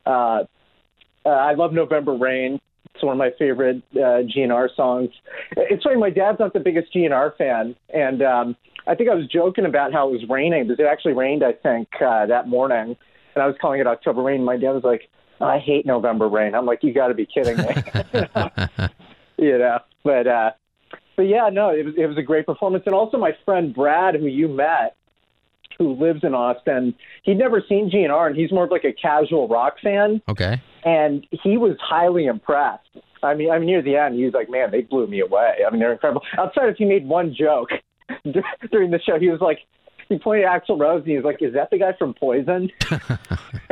[0.05, 0.43] Uh,
[1.25, 2.59] uh, I love "November Rain."
[2.97, 5.11] It's one of my favorite uh, GNR songs.
[5.55, 8.55] It's funny, my dad's not the biggest GNR fan, and um,
[8.87, 11.53] I think I was joking about how it was raining because it actually rained, I
[11.53, 12.97] think, uh, that morning,
[13.35, 14.43] and I was calling it October rain.
[14.43, 17.57] My dad was like, "I hate November rain." I'm like, "You got to be kidding
[17.57, 17.67] me!"
[19.37, 20.51] you know, but uh,
[21.15, 24.15] but yeah, no, it was it was a great performance, and also my friend Brad,
[24.15, 24.95] who you met,
[25.77, 29.47] who lives in Austin, he'd never seen GNR, and he's more of like a casual
[29.47, 30.59] rock fan Okay.
[30.87, 32.87] And he was highly impressed.
[33.21, 35.55] I mean, I mean, near the end, he was like, "Man, they blew me away.
[35.65, 37.69] I mean, they're incredible." Outside, if he made one joke
[38.71, 39.59] during the show, he was like,
[40.07, 42.71] he pointed at Axl Rose, and he was like, "Is that the guy from Poison?"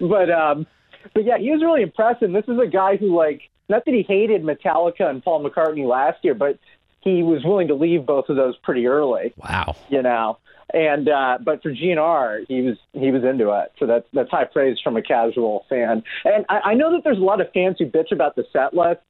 [0.00, 0.66] but, um,
[1.14, 2.22] but yeah, he was really impressed.
[2.22, 5.88] And this is a guy who, like, not that he hated Metallica and Paul McCartney
[5.88, 6.58] last year, but
[7.00, 9.76] he was willing to leave both of those pretty early Wow.
[9.88, 10.38] you know.
[10.72, 13.72] And uh, but for GNR, he was he was into it.
[13.78, 16.02] So that's that's high praise from a casual fan.
[16.24, 18.74] And I, I know that there's a lot of fans who bitch about the set
[18.74, 19.00] list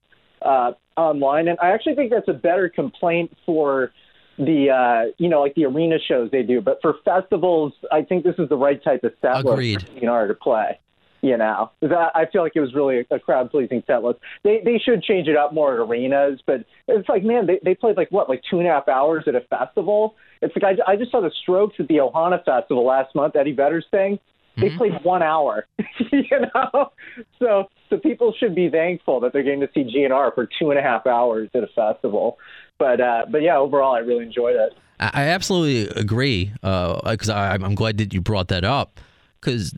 [0.42, 3.92] uh, online, and I actually think that's a better complaint for
[4.38, 6.61] the uh, you know like the arena shows they do.
[6.61, 9.75] But for festivals, I think this is the right type of set Agreed.
[9.75, 10.79] list for GNR to play.
[11.22, 14.20] You know, 'Cause I feel like it was really a crowd pleasing set list.
[14.42, 17.74] They they should change it up more at arenas, but it's like man, they they
[17.74, 20.14] played like what like two and a half hours at a festival.
[20.40, 23.52] It's like I, I just saw the Strokes at the Ohana Festival last month, Eddie
[23.52, 24.18] Vedder's thing.
[24.56, 25.66] They played one hour,
[26.11, 26.90] you know.
[27.38, 30.78] So so people should be thankful that they're getting to see GNR for two and
[30.78, 32.38] a half hours at a festival.
[32.78, 34.72] But uh, but yeah, overall, I really enjoyed it.
[34.98, 39.00] I I absolutely agree because I I'm glad that you brought that up
[39.40, 39.72] because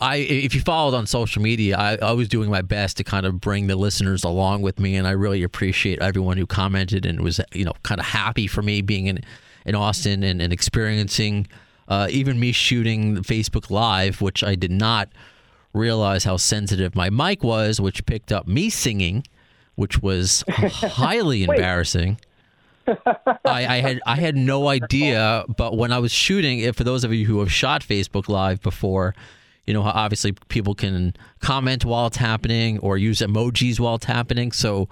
[0.00, 3.24] I if you followed on social media, I, I was doing my best to kind
[3.26, 7.20] of bring the listeners along with me, and I really appreciate everyone who commented and
[7.20, 9.20] was you know kind of happy for me being in
[9.64, 11.46] in Austin and, and experiencing
[11.88, 15.08] uh, even me shooting Facebook Live, which I did not
[15.72, 19.24] realize how sensitive my mic was, which picked up me singing,
[19.74, 22.18] which was highly embarrassing.
[23.44, 27.12] I, I had I had no idea, but when I was shooting for those of
[27.12, 29.14] you who have shot Facebook Live before,
[29.66, 34.52] you know obviously people can comment while it's happening or use emojis while it's happening.
[34.52, 34.88] So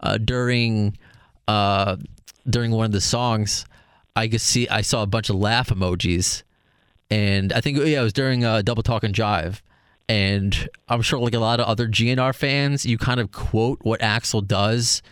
[0.00, 0.96] uh, during
[1.48, 1.96] uh,
[2.48, 3.66] during one of the songs,
[4.14, 6.42] I could see I saw a bunch of laugh emojis,
[7.10, 9.60] and I think yeah it was during uh, Double Talkin' Jive.
[10.08, 14.00] And I'm sure, like a lot of other GNR fans, you kind of quote what
[14.00, 15.02] Axl does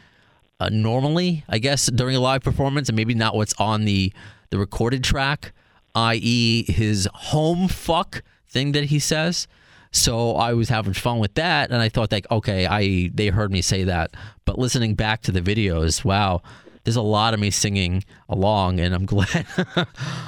[0.61, 4.13] uh, normally, I guess, during a live performance, and maybe not what's on the
[4.51, 5.53] the recorded track,
[5.95, 9.49] i.e., his home fuck thing that he says.
[9.91, 13.53] So I was having fun with that, and I thought like, okay, I they heard
[13.53, 14.15] me say that,
[14.45, 16.43] but listening back to the videos, wow,
[16.85, 19.47] there's a lot of me singing along, and I'm glad.
[19.77, 19.87] I'm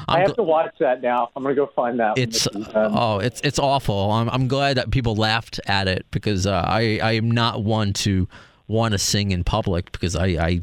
[0.08, 1.30] I have gl- to watch that now.
[1.36, 2.18] I'm gonna go find that.
[2.18, 4.10] it's oh, it's it's awful.
[4.10, 7.92] I'm I'm glad that people laughed at it because uh, I I am not one
[7.94, 8.28] to
[8.68, 10.60] want to sing in public because I I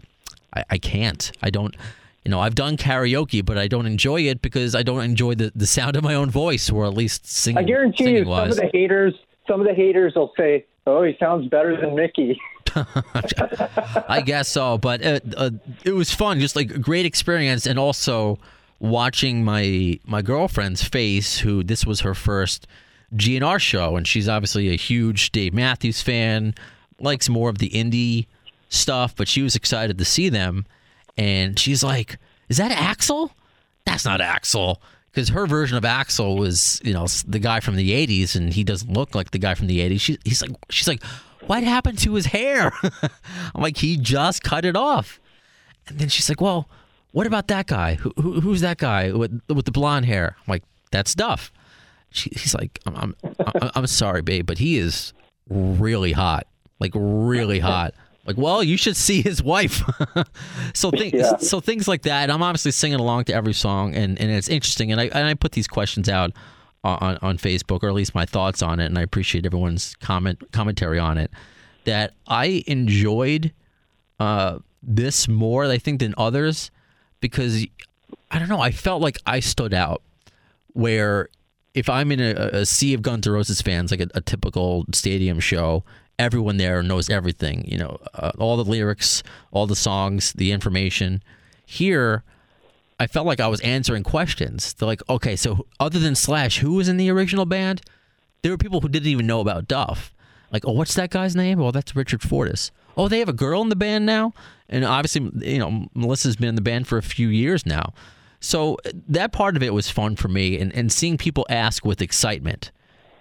[0.55, 1.31] I, I can't.
[1.41, 1.75] I don't.
[2.23, 5.51] You know, I've done karaoke, but I don't enjoy it because I don't enjoy the,
[5.53, 7.57] the sound of my own voice, or at least singing.
[7.57, 9.13] I guarantee you, singing some of the haters,
[9.45, 12.39] some of the haters will say, "Oh, he sounds better than Mickey."
[12.75, 15.51] I guess so, but uh, uh,
[15.83, 18.39] it was fun, just like a great experience, and also
[18.79, 22.67] watching my my girlfriend's face, who this was her first
[23.15, 26.55] GNR show, and she's obviously a huge Dave Matthews fan,
[26.99, 28.27] likes more of the indie
[28.69, 30.65] stuff, but she was excited to see them,
[31.17, 32.17] and she's like,
[32.49, 33.31] "Is that Axl?
[33.85, 34.77] That's not Axl."
[35.11, 38.63] Because her version of Axl was, you know, the guy from the '80s, and he
[38.63, 40.01] doesn't look like the guy from the '80s.
[40.01, 41.03] She, he's like, she's like,
[41.47, 42.71] what happened to his hair?
[43.53, 45.19] I'm like, he just cut it off.
[45.87, 46.69] And then she's like, well,
[47.11, 47.95] what about that guy?
[47.95, 50.35] Who, who, who's that guy with with the blonde hair?
[50.39, 51.51] I'm like, that's Duff.
[52.11, 53.15] She, he's like, I'm, I'm,
[53.61, 55.13] I'm, I'm sorry, babe, but he is
[55.49, 56.47] really hot,
[56.83, 57.93] like really hot.
[58.25, 59.81] Like, well, you should see his wife.
[60.73, 61.37] so things, Yeah.
[61.37, 62.29] so things like that.
[62.29, 64.91] I'm obviously singing along to every song, and, and it's interesting.
[64.91, 66.31] And I and I put these questions out
[66.83, 70.41] on on Facebook, or at least my thoughts on it, and I appreciate everyone's comment
[70.51, 71.31] commentary on it.
[71.85, 73.51] That I enjoyed
[74.19, 76.71] uh, this more, I think, than others
[77.19, 77.65] because
[78.31, 78.61] I don't know.
[78.61, 80.01] I felt like I stood out.
[80.73, 81.27] Where
[81.73, 84.85] if I'm in a, a sea of Guns N' Roses fans, like a, a typical
[84.93, 85.83] stadium show,
[86.19, 87.65] everyone there knows everything.
[87.67, 91.23] You know, uh, all the lyrics, all the songs, the information.
[91.65, 92.23] Here,
[92.99, 94.73] I felt like I was answering questions.
[94.73, 97.81] They're like, okay, so other than Slash, who was in the original band?
[98.41, 100.13] There were people who didn't even know about Duff.
[100.51, 101.59] Like, oh, what's that guy's name?
[101.59, 102.71] Well, that's Richard Fortus.
[102.95, 104.33] Oh, they have a girl in the band now,
[104.69, 107.93] and obviously, you know, Melissa's been in the band for a few years now.
[108.39, 112.01] So that part of it was fun for me, and, and seeing people ask with
[112.01, 112.71] excitement.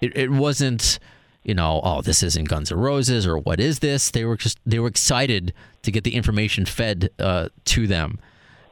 [0.00, 0.98] It, it wasn't,
[1.44, 4.10] you know, oh, this isn't Guns N' Roses or what is this?
[4.10, 5.52] They were just they were excited
[5.82, 8.18] to get the information fed uh, to them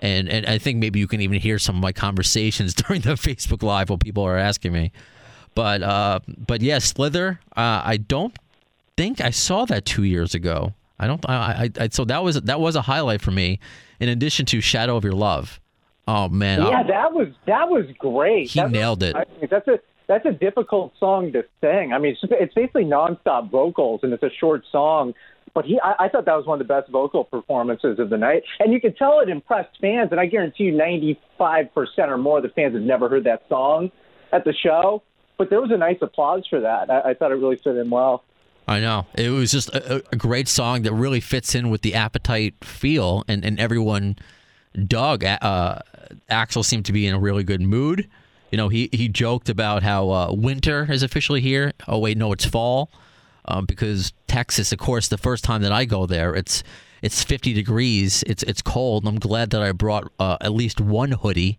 [0.03, 3.11] and and I think maybe you can even hear some of my conversations during the
[3.11, 4.93] Facebook Live while people are asking me.
[5.55, 7.41] But uh, but yeah, Slither.
[7.57, 8.37] Uh, I don't
[8.97, 10.75] think I saw that two years ago.
[10.99, 11.29] I don't.
[11.29, 11.35] I,
[11.79, 13.59] I, I so that was that was a highlight for me.
[13.99, 15.61] In addition to Shadow of Your Love.
[16.09, 18.51] Oh man, yeah, I- that was that was great.
[18.51, 19.15] He nailed it.
[19.15, 19.79] I mean, that's a
[20.11, 21.93] that's a difficult song to sing.
[21.93, 25.15] I mean, it's, it's basically nonstop vocals, and it's a short song.
[25.55, 28.19] But he, I, I thought that was one of the best vocal performances of the
[28.19, 30.09] night, and you could tell it impressed fans.
[30.11, 33.25] And I guarantee you, ninety five percent or more of the fans have never heard
[33.25, 33.93] that song
[34.33, 35.05] at the show.
[35.39, 36.91] But there was a nice applause for that.
[36.91, 38.25] I, I thought it really fit in well.
[38.67, 39.07] I know.
[39.15, 43.25] It was just a, a great song that really fits in with the appetite feel,
[43.27, 44.17] and, and everyone
[44.87, 45.79] Doug, uh,
[46.31, 48.09] Axl seemed to be in a really good mood.
[48.51, 51.73] You know, he, he joked about how uh, winter is officially here.
[51.87, 52.91] Oh, wait, no, it's fall.
[53.47, 56.63] Um, because Texas, of course, the first time that I go there, it's
[57.03, 58.23] it's 50 degrees.
[58.27, 59.07] It's it's cold.
[59.07, 61.59] I'm glad that I brought uh, at least one hoodie.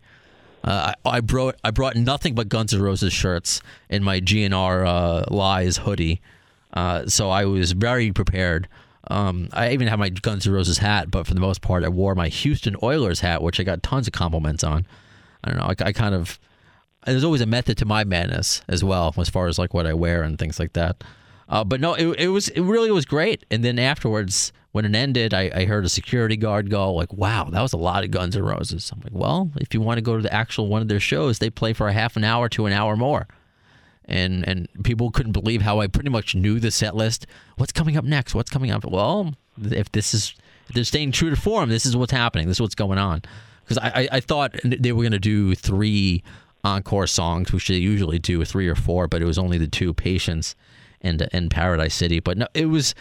[0.63, 4.85] Uh, I, I brought I brought nothing but Guns N' Roses shirts in my GNR
[4.85, 6.21] uh, Lies hoodie,
[6.73, 8.67] uh, so I was very prepared.
[9.09, 11.89] Um, I even had my Guns N' Roses hat, but for the most part, I
[11.89, 14.85] wore my Houston Oilers hat, which I got tons of compliments on.
[15.43, 15.65] I don't know.
[15.65, 16.39] I, I kind of
[17.05, 19.93] there's always a method to my madness as well, as far as like what I
[19.93, 21.03] wear and things like that.
[21.49, 23.45] Uh, but no, it, it was it really was great.
[23.51, 27.49] And then afterwards, when it ended, I, I heard a security guard go like, "Wow,
[27.51, 30.01] that was a lot of Guns N' Roses." I'm like, "Well, if you want to
[30.01, 32.47] go to the actual one of their shows, they play for a half an hour
[32.49, 33.27] to an hour more."
[34.05, 37.27] And and people couldn't believe how I pretty much knew the set list.
[37.57, 38.33] What's coming up next?
[38.33, 38.85] What's coming up?
[38.85, 40.35] Well, if this is
[40.69, 42.47] if they're staying true to form, this is what's happening.
[42.47, 43.23] This is what's going on.
[43.63, 46.23] Because I, I, I thought they were going to do three
[46.63, 49.93] encore songs, which they usually do, three or four, but it was only the two
[49.93, 50.55] Patience
[51.01, 52.19] and and Paradise City.
[52.19, 52.95] But no, it was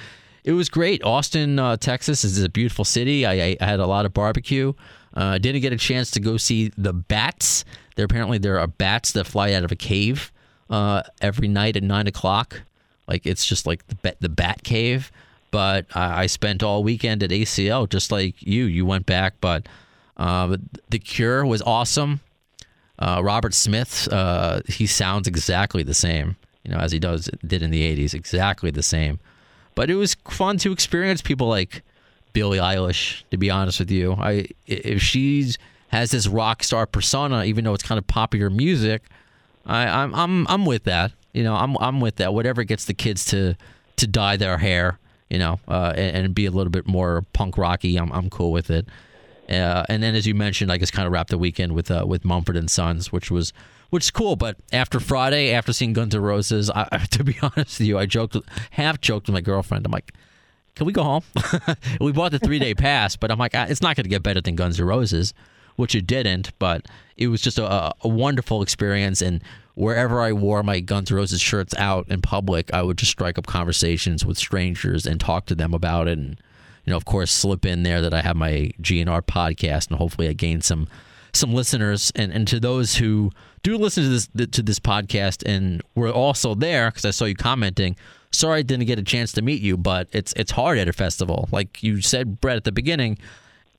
[0.45, 1.05] it was great.
[1.05, 3.27] Austin, uh, Texas is a beautiful city.
[3.27, 4.73] I, I had a lot of barbecue.
[5.13, 7.65] Uh, didn't get a chance to go see the bats.
[7.97, 10.33] There apparently there are bats that fly out of a cave
[10.71, 12.63] uh, every night at nine o'clock.
[13.07, 15.11] Like it's just like the bat, the bat cave.
[15.51, 18.65] But I, I spent all weekend at ACL, just like you.
[18.65, 19.67] You went back, but
[20.17, 20.57] uh,
[20.89, 22.21] the Cure was awesome.
[23.01, 27.63] Uh, Robert Smith, uh, he sounds exactly the same, you know, as he does did
[27.63, 29.19] in the '80s, exactly the same.
[29.75, 31.83] But it was fun to experience people like
[32.33, 33.23] Billie Eilish.
[33.31, 35.53] To be honest with you, I if she
[35.89, 39.03] has this rock star persona, even though it's kind of popular music,
[39.67, 41.13] I, I'm I'm I'm with that.
[41.33, 42.35] You know, I'm I'm with that.
[42.35, 43.57] Whatever gets the kids to
[43.97, 47.59] to dye their hair, you know, uh, and, and, be a little bit more punk
[47.59, 48.87] rocky, I'm I'm cool with it.
[49.51, 52.05] Uh, and then, as you mentioned, I guess kind of wrapped the weekend with uh,
[52.07, 53.53] with Mumford and Sons, which was
[53.91, 54.37] which is cool.
[54.37, 58.07] But after Friday, after seeing Guns N' Roses, I, to be honest with you, I
[58.07, 58.37] joked,
[58.71, 59.85] half joked with my girlfriend.
[59.85, 60.13] I'm like,
[60.77, 61.25] "Can we go home?"
[62.01, 64.41] we bought the three day pass, but I'm like, it's not going to get better
[64.41, 65.35] than Guns N' Roses,
[65.77, 66.57] which it didn't.
[66.61, 66.87] But
[67.17, 69.43] it was just a, a wonderful experience, and
[69.75, 73.37] wherever I wore my Guns N' Roses shirts out in public, I would just strike
[73.37, 76.41] up conversations with strangers and talk to them about it, and
[76.85, 80.29] you know, of course, slip in there that I have my GNR podcast, and hopefully,
[80.29, 80.89] I gain some
[81.33, 82.13] some listeners.
[82.15, 83.31] And and to those who
[83.63, 87.35] do listen to this to this podcast and were also there because I saw you
[87.35, 87.97] commenting.
[88.33, 90.93] Sorry, I didn't get a chance to meet you, but it's it's hard at a
[90.93, 93.19] festival, like you said, Brett, at the beginning.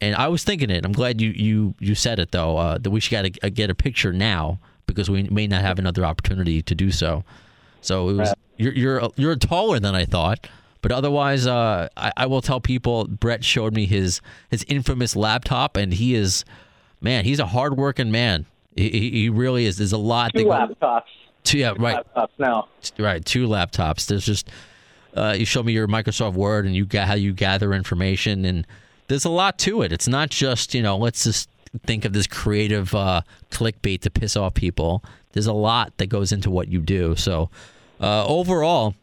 [0.02, 0.84] And I was thinking it.
[0.84, 2.58] I'm glad you you you said it though.
[2.58, 5.80] Uh, that we should got to get a picture now because we may not have
[5.80, 7.24] another opportunity to do so.
[7.82, 10.48] So it was you're you're you're taller than I thought.
[10.82, 13.06] But otherwise, uh, I, I, will tell people.
[13.06, 16.44] Brett showed me his his infamous laptop, and he is,
[17.02, 18.46] man, he's a hardworking man.
[18.76, 19.78] He, he really is.
[19.78, 20.32] There's a lot.
[20.34, 21.04] Two laptops.
[21.44, 22.06] Two, yeah, two right.
[22.16, 22.68] Laptops now.
[22.98, 24.08] Right, two laptops.
[24.08, 24.50] There's just
[25.16, 28.66] uh, you show me your Microsoft Word, and you got how you gather information, and
[29.08, 29.92] there's a lot to it.
[29.92, 31.50] It's not just you know, let's just
[31.86, 35.04] think of this creative uh, clickbait to piss off people.
[35.34, 37.16] There's a lot that goes into what you do.
[37.16, 37.50] So
[38.00, 38.96] uh, overall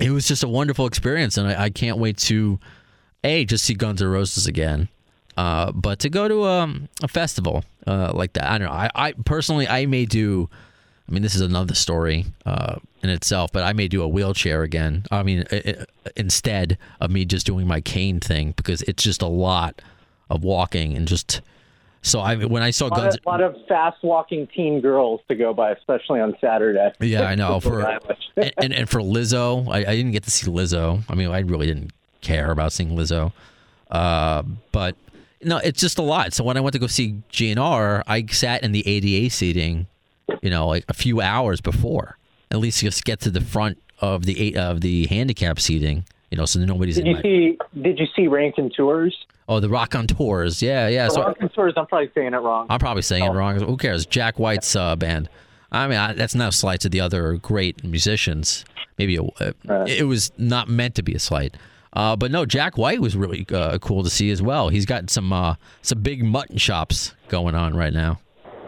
[0.00, 2.58] it was just a wonderful experience, and I, I can't wait to
[3.24, 4.88] a just see Guns N' Roses again,
[5.36, 8.50] uh, but to go to um, a festival uh, like that.
[8.50, 8.74] I don't know.
[8.74, 10.48] I, I, personally, I may do.
[11.08, 14.62] I mean, this is another story uh, in itself, but I may do a wheelchair
[14.62, 15.04] again.
[15.10, 19.26] I mean, it, instead of me just doing my cane thing because it's just a
[19.26, 19.82] lot
[20.30, 21.42] of walking and just
[22.02, 24.80] so I when I saw a lot Guns, of, a lot of fast walking teen
[24.80, 26.92] girls to go by, especially on Saturday.
[27.00, 27.60] Yeah, I know.
[27.62, 31.02] For and, and, and for Lizzo, I, I, didn't get to see Lizzo.
[31.08, 33.32] I mean, I really didn't care about seeing Lizzo,
[33.90, 34.96] uh, but
[35.44, 36.32] no, it's just a lot.
[36.32, 39.86] So when I went to go see GNR, I sat in the ADA seating,
[40.40, 42.16] you know, like a few hours before.
[42.50, 46.36] At least just get to the front of the eight of the handicap seating, you
[46.36, 46.96] know, so nobody's.
[46.96, 47.22] Did you my...
[47.22, 47.58] see?
[47.80, 49.16] Did you see Raconteurs?
[49.52, 50.62] Oh, the Raconteurs.
[50.62, 51.08] Yeah, yeah.
[51.08, 51.74] The so Tours.
[51.76, 52.66] I'm probably saying it wrong.
[52.70, 53.32] I'm probably saying oh.
[53.32, 53.60] it wrong.
[53.60, 54.06] Who cares?
[54.06, 55.28] Jack White's uh, band.
[55.70, 58.64] I mean, I, that's no slight to the other great musicians.
[58.96, 59.52] Maybe a, uh,
[59.86, 61.56] it was not meant to be a slight.
[61.92, 64.70] Uh, but no, Jack White was really uh, cool to see as well.
[64.70, 68.20] He's got some uh, some big mutton chops going on right now.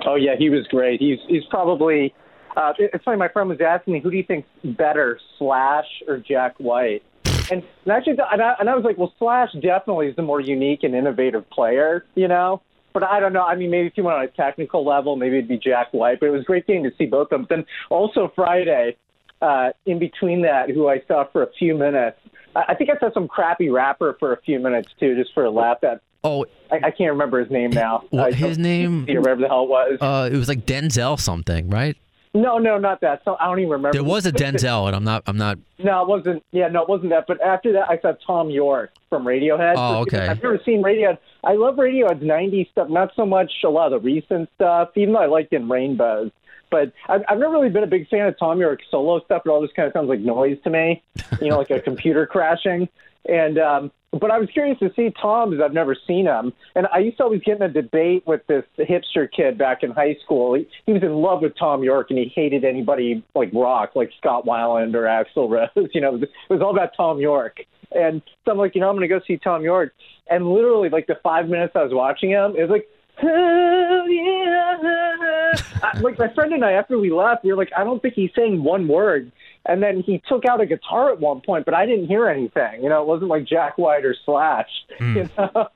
[0.06, 1.00] Oh yeah, he was great.
[1.00, 2.14] He's he's probably.
[2.58, 3.16] Uh, it's funny.
[3.16, 7.02] My friend was asking me, "Who do you think's better, Slash or Jack White?"
[7.50, 10.40] And, and actually, and I, and I was like, well, Slash definitely is the more
[10.40, 12.62] unique and innovative player, you know.
[12.92, 13.42] But I don't know.
[13.42, 16.20] I mean, maybe if you went on a technical level, maybe it'd be Jack White.
[16.20, 17.46] But it was a great getting to see both of them.
[17.50, 18.96] Then also Friday,
[19.42, 22.18] uh, in between that, who I saw for a few minutes.
[22.54, 25.44] I, I think I saw some crappy rapper for a few minutes too, just for
[25.44, 25.80] a laugh.
[25.82, 28.04] That Oh, I, I can't remember his name now.
[28.18, 29.04] I his name.
[29.04, 29.98] Remember the hell it was?
[30.00, 31.96] Uh, it was like Denzel something, right?
[32.34, 33.22] No, no, not that.
[33.24, 33.92] So I don't even remember.
[33.92, 35.22] There was a Denzel, and I'm not.
[35.26, 35.58] I'm not.
[35.78, 36.42] No, it wasn't.
[36.50, 37.26] Yeah, no, it wasn't that.
[37.28, 39.74] But after that, I saw Thom Yorke from Radiohead.
[39.76, 40.26] Oh, okay.
[40.26, 41.18] I've never seen Radiohead.
[41.44, 45.14] I love Radiohead's '90s stuff, not so much a lot of the recent stuff, even
[45.14, 46.32] though I liked In Rainbows.
[46.70, 49.42] But I've, I've never really been a big fan of Thom Yorke's solo stuff.
[49.46, 51.02] It all just kind of sounds like noise to me,
[51.40, 52.88] you know, like a computer crashing.
[53.26, 56.52] And um, but I was curious to see Thom because I've never seen him.
[56.74, 59.90] And I used to always get in a debate with this hipster kid back in
[59.90, 60.54] high school.
[60.54, 64.10] He, he was in love with Thom Yorke and he hated anybody like rock, like
[64.18, 65.90] Scott Weiland or Axl Rose.
[65.94, 67.60] You know, it was, it was all about Thom Yorke.
[67.92, 69.92] And so I'm like, you know, I'm going to go see Thom Yorke.
[70.28, 72.88] And literally, like the five minutes I was watching him, it was like,
[73.22, 75.52] oh, yeah.
[75.82, 78.14] I, like my friend and I, after we left, we were like, I don't think
[78.14, 79.30] he's saying one word.
[79.66, 82.82] And then he took out a guitar at one point, but I didn't hear anything.
[82.82, 84.68] You know, it wasn't like Jack White or Slash.
[85.00, 85.68] You know,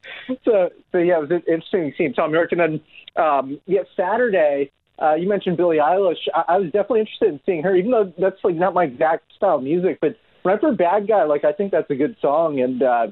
[0.44, 2.52] so so yeah, it was an interesting seeing Thom Yorke.
[2.52, 2.80] And then
[3.16, 4.70] um, yeah, Saturday.
[5.00, 6.16] Uh, you mentioned Billie Eilish.
[6.34, 9.32] I, I was definitely interested in seeing her, even though that's like not my exact
[9.32, 9.98] style of music.
[10.00, 13.06] But Rent for Bad Guy, like I think that's a good song, and uh,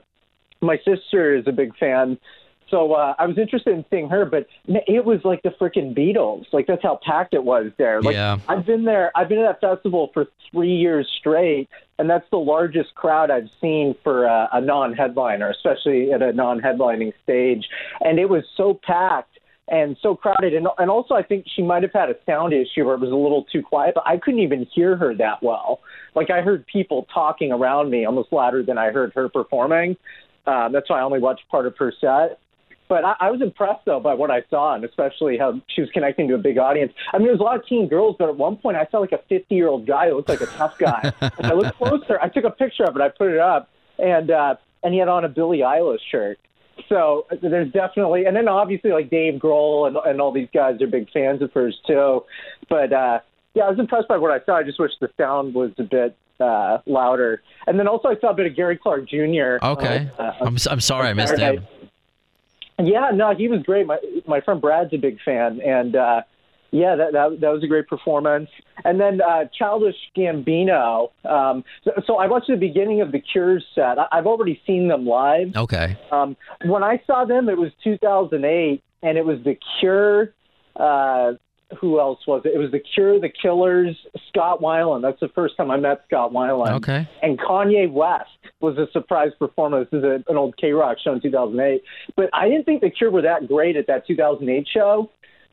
[0.60, 2.18] my sister is a big fan.
[2.68, 6.46] So uh, I was interested in seeing her, but it was like the freaking Beatles.
[6.52, 8.02] Like that's how packed it was there.
[8.02, 8.38] Like Yeah.
[8.48, 9.12] I've been there.
[9.14, 13.48] I've been at that festival for three years straight, and that's the largest crowd I've
[13.60, 17.64] seen for a, a non-headliner, especially at a non-headlining stage.
[18.00, 19.38] And it was so packed
[19.68, 20.54] and so crowded.
[20.54, 23.10] And, and also, I think she might have had a sound issue where it was
[23.10, 25.80] a little too quiet, but I couldn't even hear her that well.
[26.14, 29.96] Like I heard people talking around me almost louder than I heard her performing.
[30.46, 32.38] Um, that's why I only watched part of her set.
[32.88, 35.90] But I, I was impressed though by what I saw, and especially how she was
[35.90, 36.92] connecting to a big audience.
[37.12, 38.98] I mean, there was a lot of teen girls, but at one point I saw
[38.98, 41.12] like a 50 year old guy who looked like a tough guy.
[41.20, 42.20] and I looked closer.
[42.20, 43.02] I took a picture of it.
[43.02, 43.68] I put it up,
[43.98, 46.38] and uh, and he had on a Billie Eilish shirt.
[46.88, 50.80] So uh, there's definitely, and then obviously like Dave Grohl and and all these guys
[50.80, 52.24] are big fans of hers too.
[52.68, 53.20] But uh,
[53.54, 54.56] yeah, I was impressed by what I saw.
[54.58, 57.42] I just wish the sound was a bit uh, louder.
[57.66, 59.56] And then also I saw a bit of Gary Clark Jr.
[59.62, 60.08] Okay.
[60.18, 60.56] Uh, I'm.
[60.56, 61.56] s- I'm sorry I missed Saturday.
[61.62, 61.66] him.
[62.78, 63.86] Yeah, no, he was great.
[63.86, 66.22] My my friend Brad's a big fan, and uh,
[66.72, 68.50] yeah, that, that that was a great performance.
[68.84, 71.10] And then uh, Childish Gambino.
[71.24, 73.98] Um, so, so I watched the beginning of the Cure's set.
[73.98, 75.56] I, I've already seen them live.
[75.56, 75.98] Okay.
[76.12, 80.34] Um, when I saw them, it was 2008, and it was the Cure.
[80.74, 81.32] Uh,
[81.80, 82.52] who else was it?
[82.54, 83.96] It was the Cure, the Killers,
[84.28, 85.02] Scott Weiland.
[85.02, 86.76] That's the first time I met Scott Weiland.
[86.76, 87.08] Okay.
[87.22, 89.88] And Kanye West was a surprise performance.
[89.90, 91.82] This is a, an old KROQ show in 2008.
[92.14, 95.10] But I didn't think the Cure were that great at that 2008 show.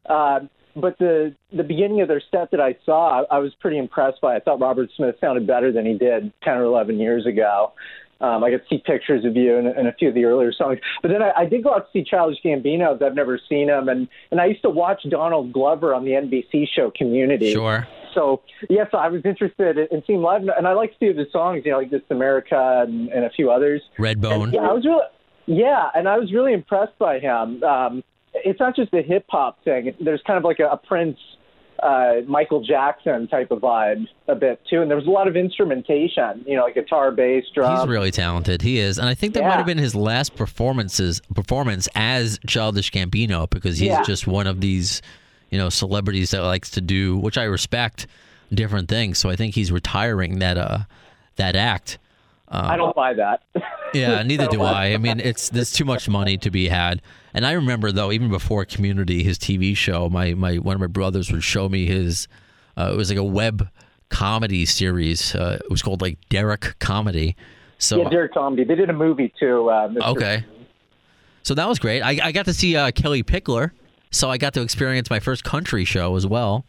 [0.07, 0.41] Uh,
[0.75, 4.21] but the the beginning of their set that I saw, I, I was pretty impressed
[4.21, 4.35] by.
[4.35, 7.73] I thought Robert Smith sounded better than he did 10 or 11 years ago.
[8.21, 10.79] Um, I could see pictures of you and, and a few of the earlier songs.
[11.01, 13.01] But then I, I did go out to see Childish Gambino.
[13.01, 16.67] I've never seen him, and and I used to watch Donald Glover on the NBC
[16.73, 17.51] show Community.
[17.51, 17.87] Sure.
[18.13, 21.17] So yes, I was interested in, in seeing live, and I like a few of
[21.17, 23.81] his songs, you know, like This America and, and a few others.
[23.97, 24.53] Redbone.
[24.53, 25.03] Yeah, I was really,
[25.45, 27.63] yeah, and I was really impressed by him.
[27.63, 28.03] Um,
[28.33, 29.93] it's not just a hip hop thing.
[29.99, 31.17] There's kind of like a, a Prince,
[31.83, 35.35] uh, Michael Jackson type of vibe a bit too, and there was a lot of
[35.35, 36.43] instrumentation.
[36.47, 37.75] You know, like guitar, bass, drum.
[37.77, 38.61] He's really talented.
[38.61, 39.49] He is, and I think that Yeah.
[39.49, 44.03] might have been his last performances performance as Childish Gambino because he's Yeah.
[44.03, 45.01] just one of these,
[45.49, 48.07] you know, celebrities that likes to do, which I respect,
[48.53, 49.17] different things.
[49.19, 50.79] So I think he's retiring that uh
[51.35, 51.97] that act.
[52.53, 53.43] I don't buy that.
[53.95, 54.93] Yeah, neither do I.
[54.93, 56.99] I mean, it's there's too much money to be had.
[57.31, 60.87] And I remember though, even before Community, his TV show, my my one of my
[60.87, 62.27] brothers would show me his.
[62.75, 63.69] Uh, it was like a web
[64.09, 65.35] comedy series.
[65.35, 67.35] Uh, it was called like Derrick Comedy.
[67.77, 68.63] So yeah, Derrick Comedy.
[68.63, 69.69] They did a movie too.
[69.69, 69.93] Uh.
[70.07, 70.43] Okay.
[71.43, 72.01] So that was great.
[72.01, 73.73] I, I got to see uh, Kellie Pickler,
[74.09, 76.65] so I got to experience my first country show as well.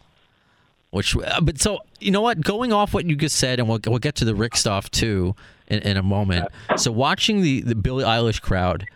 [0.91, 2.41] Which, uh, but so you know what?
[2.41, 5.35] Going off what you just said, and we'll we'll get to the Rick stuff too
[5.67, 6.49] in, in a moment.
[6.77, 8.87] So watching the the Billie Eilish crowd,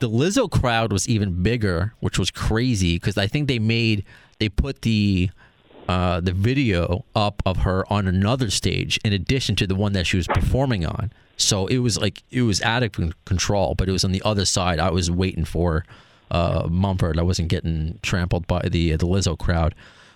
[0.00, 4.04] the Lizzo crowd was even bigger, which was crazy because I think they made
[4.38, 5.30] they put the
[5.88, 10.06] uh, the video up of her on another stage in addition to the one that
[10.06, 11.10] she was performing on.
[11.38, 12.92] So it was like it was out of
[13.24, 14.78] control, but it was on the other side.
[14.80, 15.84] I was waiting for
[16.30, 17.18] uh, Mumford.
[17.18, 19.74] I wasn't getting trampled by the the Lizzo crowd.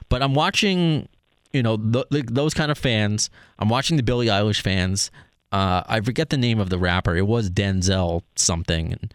[0.08, 1.08] But I'm watching,
[1.52, 3.30] you know, th- th- those kind of fans.
[3.58, 5.10] I'm watching the Billie Eilish fans.
[5.52, 7.14] Uh, I forget the name of the rapper.
[7.14, 8.92] It was Denzel something.
[8.92, 9.14] And,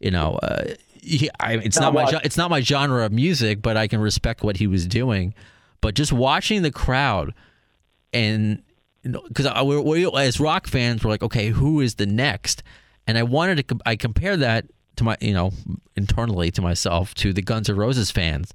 [0.00, 3.76] you know, uh, he, I, it's not my it's not my genre of music, but
[3.76, 5.34] I can respect what he was doing.
[5.80, 7.32] But just watching the crowd
[8.12, 8.62] and
[9.02, 12.62] because I we, we, as rock fans we're like, okay, who is the next?
[13.06, 14.66] And I wanted to I compare that
[14.96, 15.52] to my you know
[15.96, 18.52] internally to myself to the Guns N' Roses fans,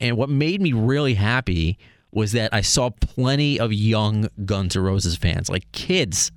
[0.00, 1.78] and what made me really happy
[2.10, 6.32] was that I saw plenty of young Guns N' Roses fans, like kids,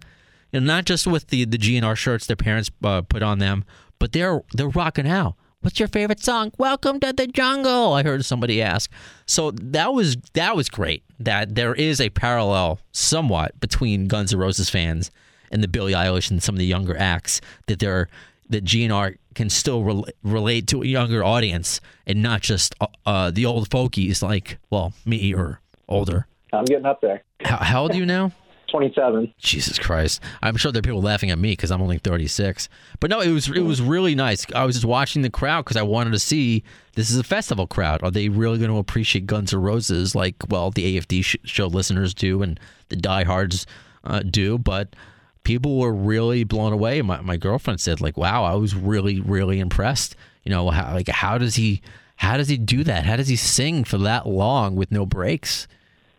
[0.54, 3.66] and not just with the the GNR shirts their parents uh, put on them,
[4.00, 5.36] but they're they're rocking out.
[5.62, 6.52] What's your favorite song?
[6.58, 7.94] Welcome to the jungle.
[7.94, 8.92] I heard somebody ask.
[9.26, 11.04] So that was that was great.
[11.20, 15.10] That there is a parallel, somewhat, between Guns N' Roses fans
[15.52, 17.42] and the Billie Eilish and some of the younger acts.
[17.66, 18.08] That they're
[18.50, 23.32] that GNR can still rel- relate to a younger audience and not just uh, uh,
[23.32, 26.28] the old folkies like well me or older.
[26.54, 27.24] I'm getting up there.
[27.44, 28.32] How, how old are you now?
[28.68, 29.34] 27.
[29.38, 30.22] Jesus Christ!
[30.42, 32.70] I'm sure there are people laughing at me because I'm only 36.
[33.00, 34.46] But no, it was it was really nice.
[34.54, 36.64] I was just watching the crowd because I wanted to see
[36.94, 38.04] this is a festival crowd.
[38.04, 41.68] Are they really going to appreciate Guns N' Roses like well the AFD sh- show
[41.68, 42.60] listeners do and
[42.90, 43.66] the diehards
[44.04, 44.58] uh, do?
[44.58, 44.96] But
[45.44, 47.02] people were really blown away.
[47.02, 51.08] My my girlfriend said like, "Wow, I was really really impressed." You know, how like
[51.10, 51.82] how does he
[52.18, 53.06] how does he do that?
[53.06, 55.68] How does he sing for that long with no breaks?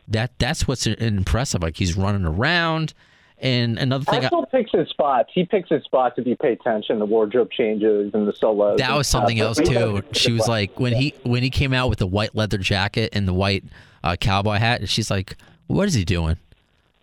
[0.08, 1.62] That that's what's impressive.
[1.62, 2.94] Like he's running around.
[3.40, 5.30] And another thing, Axl picks his spots.
[5.32, 6.98] He picks his spots if you pay attention.
[6.98, 8.78] The wardrobe changes and the solos.
[8.78, 10.02] that was something else too.
[10.12, 13.28] She was like when he when he came out with the white leather jacket and
[13.28, 13.62] the white
[14.02, 15.36] uh, cowboy hat, and she's like,
[15.68, 16.36] "What is he doing?"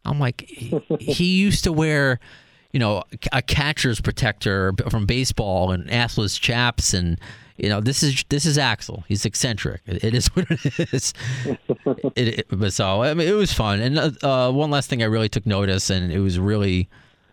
[0.03, 2.20] I'm like, he, he used to wear,
[2.72, 7.20] you know, a catcher's protector from baseball and assless chaps, and
[7.58, 9.03] you know, this is this is Axl.
[9.08, 9.82] He's eccentric.
[9.86, 11.14] It, it is what it is.
[12.16, 13.80] it, it, but so I mean, it was fun.
[13.80, 16.89] And uh, uh, one last thing I really took notice, and it was really,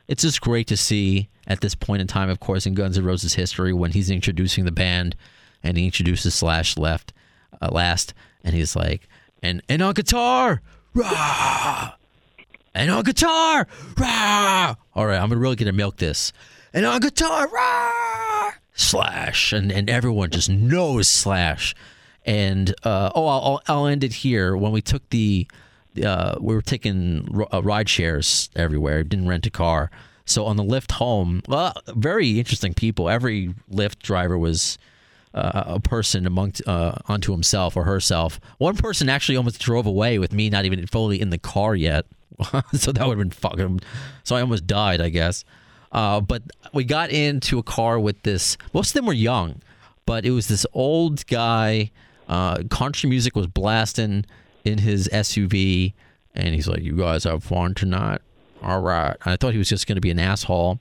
[0.08, 3.04] it's just great to see at this point in time, of course, in Guns N'
[3.04, 5.16] Roses history, when he's introducing the band,
[5.62, 7.12] and he introduces Slash left,
[7.60, 8.14] uh, last,
[8.44, 9.08] and he's like,
[9.42, 10.62] and and on guitar,
[10.94, 11.94] rah,
[12.74, 13.66] and on guitar,
[13.98, 14.74] rah.
[14.94, 16.32] All right, I'm gonna really gonna milk this,
[16.72, 18.01] and on guitar, rah,
[18.74, 21.74] Slash, and and everyone just knows Slash.
[22.24, 24.56] And uh, oh, I'll, I'll end it here.
[24.56, 25.48] When we took the,
[26.04, 29.02] uh, we were taking uh, ride shares everywhere.
[29.02, 29.90] Didn't rent a car.
[30.24, 33.08] So on the Lyft home, well, very interesting people.
[33.08, 34.78] Every Lyft driver was
[35.34, 38.38] uh, a person amongst uh, onto himself or herself.
[38.58, 42.06] One person actually almost drove away with me not even fully in the car yet.
[42.72, 43.80] so that would have been fucking.
[44.24, 45.44] So I almost died, I guess.
[45.92, 48.56] Uh, but we got into a car with this.
[48.72, 49.60] Most of them were young,
[50.06, 51.90] but it was this old guy.
[52.28, 54.24] Uh, country music was blasting
[54.64, 55.92] in his SUV,
[56.34, 58.20] and he's like, "You guys have fun tonight."
[58.62, 59.16] All right.
[59.24, 60.78] I thought he was just going to be an asshole,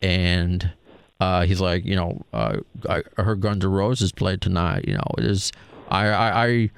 [0.00, 0.70] and
[1.18, 4.84] uh, he's like, you know, uh, I I heard Guns N' Roses played tonight.
[4.86, 5.50] You know, it is.
[5.90, 6.70] I I I,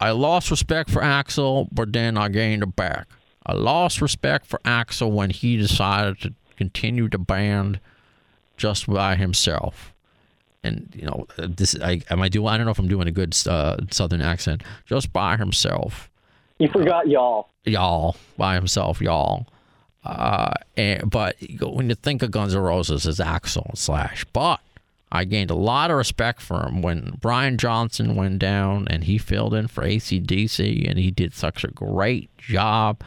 [0.00, 3.08] I lost respect for Axl, but then I gained it back.
[3.44, 7.80] I lost respect for Axl when he decided to continue the band
[8.58, 9.94] just by himself.
[10.62, 12.48] And you know, this I am I doing?
[12.48, 14.62] I don't know if I'm doing a good uh, Southern accent.
[14.84, 16.10] Just by himself
[16.58, 17.48] You forgot y'all.
[17.64, 19.46] y'all by himself, y'all.
[20.04, 24.60] Uh, and, but when you think of Guns N' Roses as Axl Slash, but
[25.10, 29.16] I gained a lot of respect for him when Brian Johnson went down and he
[29.16, 33.00] filled in for AC/DC and he did such a great job.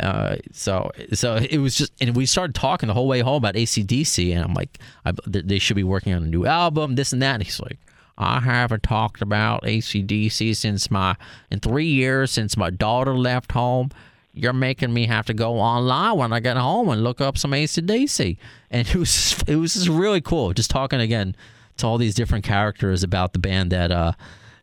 [0.00, 3.56] Uh, so so it was just, and we started talking the whole way home about
[3.56, 7.20] AC/DC, and I'm like, I, they should be working on a new album, this and
[7.22, 7.34] that.
[7.34, 7.78] And he's like,
[8.16, 11.16] I haven't talked about AC/DC since my
[11.50, 13.90] in three years since my daughter left home.
[14.34, 17.52] You're making me have to go online when I get home and look up some
[17.52, 18.36] AC/DC.
[18.70, 21.34] And it was it was just really cool, just talking again
[21.78, 24.12] to all these different characters about the band that uh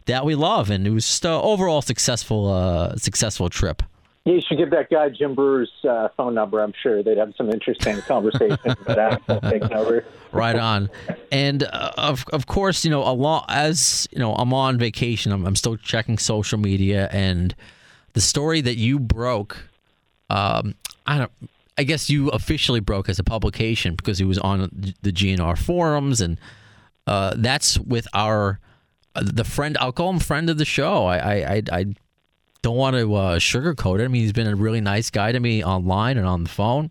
[0.06, 3.84] that we love, and it was just a overall successful uh successful trip.
[4.26, 6.60] You should give that guy Jim Breuer's uh, phone number.
[6.60, 10.04] I'm sure they'd have some interesting conversations about taking over.
[10.32, 10.90] right on
[11.32, 15.46] and uh, of of course you know along as you know i'm on vacation I'm,
[15.48, 17.56] I'm still checking social media and
[18.14, 19.70] the story that you broke
[20.30, 20.76] um
[21.08, 21.32] i don't
[21.78, 24.70] i guess you officially broke as a publication because it was on
[25.02, 26.38] the gnr forums and
[27.08, 28.60] uh that's with our
[29.16, 31.86] uh, the friend i'll call him friend of the show i i i, I
[32.66, 34.06] don't want to uh, sugarcoat it.
[34.06, 36.90] I mean, he's been a really nice guy to me online and on the phone.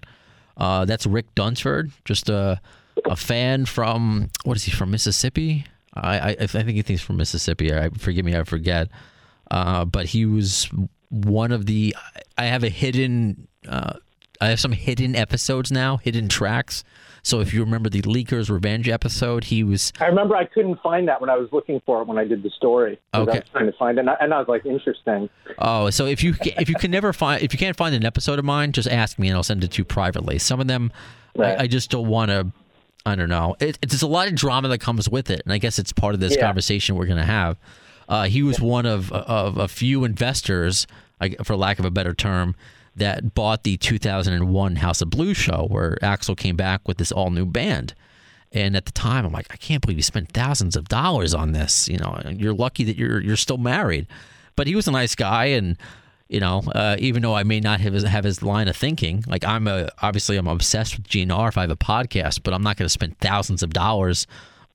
[0.57, 2.61] Uh, that's Rick Dunsford, just a
[3.07, 5.67] a fan from what is he from Mississippi?
[5.93, 7.75] I I, I think he thinks from Mississippi.
[7.75, 8.89] I forgive me, I forget.
[9.51, 10.71] Uh, but he was
[11.11, 11.97] one of the.
[12.39, 13.49] I have a hidden.
[13.69, 13.95] Uh,
[14.41, 16.85] I have some hidden episodes now, hidden tracks.
[17.25, 21.09] So if you remember the Leakers Revenge episode, he was I remember I couldn't find
[21.09, 23.01] that when I was looking for it when I did the story.
[23.15, 23.33] Okay.
[23.33, 25.29] I was trying to find it, and I, and I was like, interesting.
[25.59, 28.39] Oh, so if you if you can never find if you can't find an episode
[28.39, 30.39] of mine, just ask me and I'll send it to you privately.
[30.39, 30.93] Some of them
[31.37, 31.59] Right.
[31.59, 32.53] I, I just don't want to.
[33.07, 33.57] I don't know.
[33.59, 35.93] It, it's just a lot of drama that comes with it, and I guess it's
[35.93, 36.43] part of this Yeah.
[36.47, 37.57] conversation we're going to have.
[38.09, 40.87] Uh, he was one of of a few investors,
[41.21, 42.55] I- for lack of a better term,
[42.97, 47.31] that bought the 2001 House of Blues show, where Axl came back with this all
[47.31, 47.95] new band.
[48.53, 51.53] And at the time, I'm like, I can't believe you spent thousands of dollars on
[51.53, 51.89] this.
[51.89, 54.07] You know, you're lucky that you're you're still married.
[54.55, 55.77] But he was a nice guy, and
[56.29, 59.25] you know, uh, even though I may not have his, have his line of thinking,
[59.27, 62.63] like I'm a obviously I'm obsessed with GNR if I have a podcast, but I'm
[62.63, 64.27] not going to spend thousands of dollars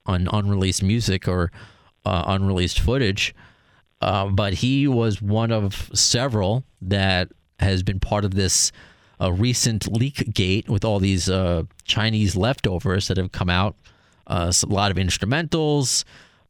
[0.05, 1.51] on unreleased music or
[2.05, 3.34] uh, unreleased footage.
[4.01, 7.30] Uh, but he was one of several that
[7.60, 8.72] has been part of this
[9.22, 13.76] uh, recent leak gate with all these uh, Chinese leftovers that have come out.
[14.28, 16.03] Uh, a lot of instrumentals,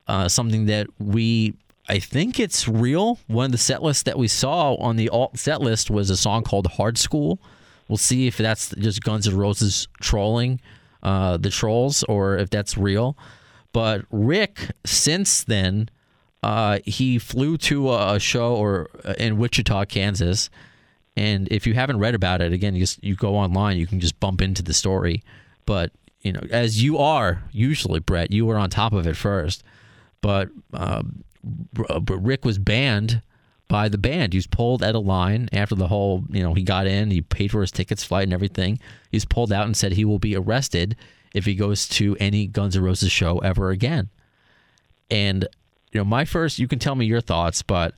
[0.07, 1.53] uh, something that we,
[1.87, 3.19] I think it's real.
[3.27, 6.17] One of the set lists that we saw on the alt set list was a
[6.17, 7.39] song called Hard Skool.
[7.87, 10.61] We'll see if that's just Guns N' Roses trolling
[11.01, 13.17] uh, the trolls or if that's real.
[13.71, 15.89] But Rick, since then,
[16.43, 20.49] uh, he flew to a show or in Wichita, Kansas,
[21.19, 23.99] and if you haven't read about it, again, you just, you go online, you can
[23.99, 25.21] just bump into the story.
[25.65, 25.91] But
[26.21, 29.61] you know, as you are usually, Brett, you were on top of it first.
[30.21, 31.25] But um,
[31.73, 33.21] but Rick was banned
[33.67, 34.31] by the band.
[34.31, 37.21] He was pulled at a line after the whole, you know, he got in, he
[37.21, 38.79] paid for his tickets, flight, and everything.
[39.11, 40.95] He's pulled out and said he will be arrested
[41.33, 44.09] if he goes to any Guns N' Roses show ever again.
[45.11, 45.47] And
[45.91, 47.93] you know, my first, you can tell me your thoughts, but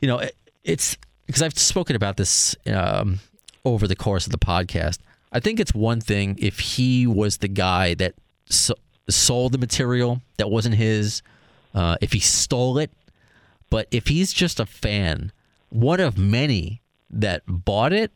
[0.00, 0.96] you know, it, it's
[1.26, 3.20] because I've spoken about this um,
[3.64, 4.98] over the course of the podcast.
[5.32, 8.14] I think it's one thing if he was the guy that
[8.46, 8.76] so-
[9.08, 11.22] sold the material that wasn't his,
[11.74, 12.90] uh, if he stole it,
[13.70, 15.32] but if he's just a fan,
[15.70, 18.12] one of many that bought it,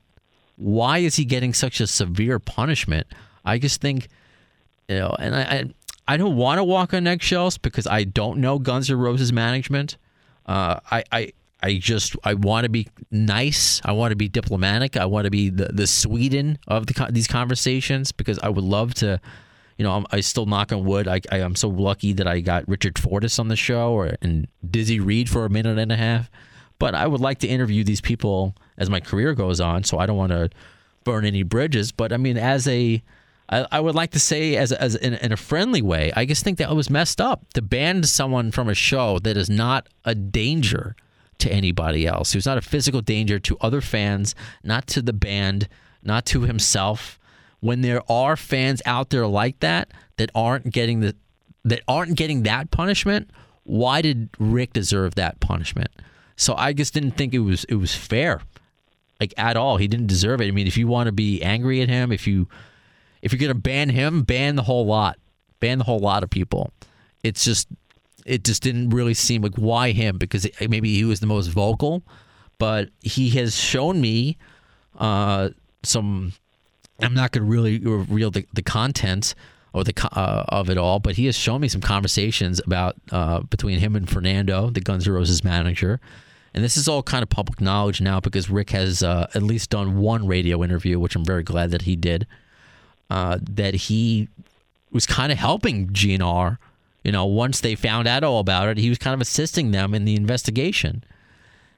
[0.57, 3.07] why is he getting such a severe punishment?
[3.45, 4.09] I just think,
[4.89, 5.65] you know, and I, I,
[6.07, 9.97] I don't want to walk on eggshells because I don't know Guns N' Roses management.
[10.47, 13.81] Uh, I, I, I just I want to be nice.
[13.85, 14.97] I want to be diplomatic.
[14.97, 18.95] I want to be the, the Sweden of the, these conversations because I would love
[18.95, 19.21] to.
[19.77, 21.07] You know, I'm, I still knock on wood.
[21.07, 24.49] I, I am so lucky that I got Richard Fortus on the show or and
[24.69, 26.29] Dizzy Reed for a minute and a half.
[26.81, 29.85] But I would like to interview these people as my career goes on.
[29.85, 30.51] So I don't want to
[31.05, 31.93] burn any bridges.
[31.93, 33.01] But I mean, as a
[33.49, 36.45] I, I would like to say, as, as in, in a friendly way, I just
[36.45, 39.89] think that it was messed up to ban someone from a show that is not
[40.05, 40.97] a danger
[41.39, 45.69] to anybody else, who's not a physical danger to other fans, not to the band,
[46.03, 47.19] not to himself.
[47.61, 51.17] When there are fans out there like that that aren't getting the
[51.65, 53.31] that aren't getting that punishment,
[53.65, 55.91] why did Rick deserve that punishment?
[56.37, 58.41] So I just didn't think it was it was fair,
[59.21, 59.77] like at all.
[59.77, 60.47] He didn't deserve it.
[60.47, 62.49] I mean, if you want to be angry at him, if you
[63.23, 65.19] if you're gonna ban him, ban the whole lot,
[65.59, 66.73] ban the whole lot of people.
[67.25, 67.69] It's just
[68.29, 71.49] it just didn't really seem like why him because it, maybe he was the most
[71.49, 72.03] vocal,
[72.59, 74.37] but he has shown me
[74.99, 75.51] uh,
[75.83, 76.33] some.
[77.01, 79.35] I'm not going to really reveal the, the content
[79.73, 83.41] or the uh, of it all, but he has shown me some conversations about uh,
[83.41, 86.01] between him and Fernando, the Guns N' Roses manager,
[86.55, 89.71] and this is all kind of public knowledge now because Rick has uh, at least
[89.71, 92.27] done one radio interview, which I'm very glad that he did.
[93.11, 94.29] Uh, that he
[94.91, 96.59] was kind of helping GNR.
[97.05, 99.95] You know, once they found out all about it, he was kind of assisting them
[99.95, 101.05] in the investigation.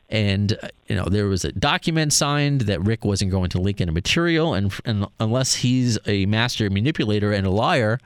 [0.08, 3.80] And uh, you know, there was a document signed that Rick wasn't going to leak
[3.80, 8.00] any material, and, and unless he's a master manipulator and a liar,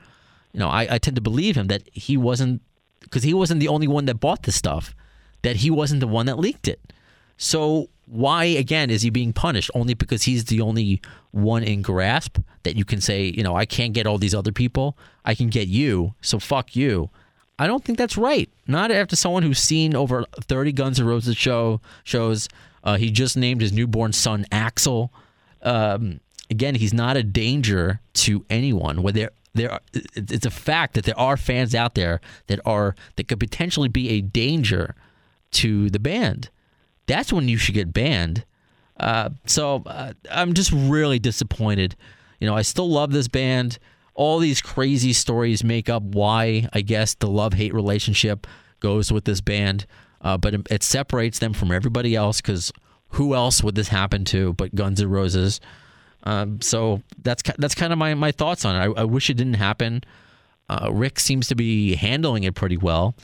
[0.53, 2.61] you know, I, I tend to believe him that he wasn't
[3.01, 4.95] because he wasn't the only one that bought the stuff,
[5.41, 6.79] that he wasn't the one that leaked it.
[7.37, 12.39] So why again is he being punished only because he's the only one in grasp
[12.63, 15.47] that you can say, you know, I can't get all these other people, I can
[15.47, 17.09] get you, so fuck you.
[17.57, 18.49] I don't think that's right.
[18.67, 22.49] Not after someone who's seen over 30 Guns N' Roses show shows.
[22.83, 25.11] Uh, he just named his newborn son Axel.
[25.61, 26.19] Um,
[26.49, 29.01] again, he's not a danger to anyone.
[29.01, 33.29] Where there, there, it's a fact that there are fans out there that are that
[33.29, 34.93] could potentially be a danger
[35.51, 36.49] to the band.
[37.07, 38.45] That's when you should get banned.
[38.99, 41.95] Uh, so uh, I'm just really disappointed.
[42.39, 43.77] You know, I still love this band
[44.15, 48.47] all these crazy stories make up why I guess the love hate relationship
[48.79, 49.85] goes with this band,
[50.21, 52.71] uh, but it, it separates them from everybody else because
[53.09, 55.59] who else would this happen to but Guns N' Roses?
[56.23, 58.79] Um, so that's that's kind of my, my thoughts on it.
[58.79, 60.03] I, I wish it didn't happen.
[60.67, 63.15] Uh, Rick seems to be handling it pretty well.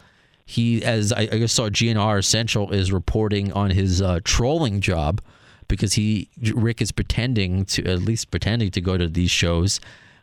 [0.52, 5.22] He, as I, I saw, GNR Central is reporting on his uh, trolling job
[5.68, 9.80] because he Rick is pretending to at least pretending to go to these shows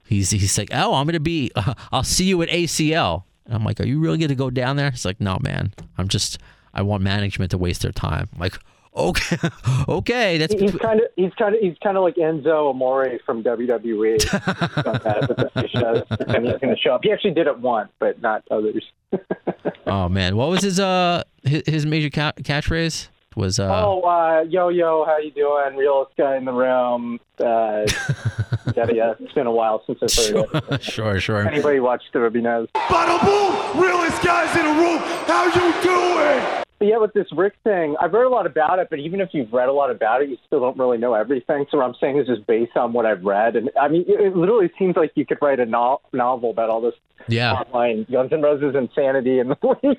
[0.08, 1.52] He's he's like, oh, I'm gonna be.
[1.54, 3.24] Uh, I'll see you at ACL.
[3.44, 4.90] And I'm like, are you really gonna go down there?
[4.90, 5.74] He's like, no, man.
[5.98, 6.38] I'm just.
[6.72, 8.28] I want management to waste their time.
[8.32, 8.58] I'm like,
[8.96, 9.36] okay,
[9.88, 13.42] okay, that's He's kind of he's kind of he's kind of like Enzo Amore from
[13.42, 14.32] WWE.
[16.34, 17.00] and he's going to show up.
[17.02, 18.84] He actually did it once, but not others.
[19.86, 23.08] oh man, what was his uh his, his major ca- catchphrase?
[23.36, 25.76] Was uh oh uh, yo yo, how you doing?
[25.76, 27.20] Realest guy in the room.
[27.38, 27.86] Uh,
[28.74, 29.14] yeah, yeah.
[29.20, 30.82] It's been a while since I've heard it.
[30.82, 31.46] sure, sure.
[31.46, 32.68] Anybody watched the Ruby knows.
[32.74, 33.80] Bada boom!
[33.80, 34.98] Realest guys in the room.
[35.26, 36.64] How you doing?
[36.78, 39.30] But yeah, with this Rick thing, I've read a lot about it, but even if
[39.32, 41.66] you've read a lot about it, you still don't really know everything.
[41.70, 43.56] So what I'm saying is just based on what I've read.
[43.56, 46.70] And I mean, it, it literally seems like you could write a no- novel about
[46.70, 46.94] all this
[47.26, 47.54] Yeah.
[47.54, 49.98] online Guns N' Roses insanity and the police.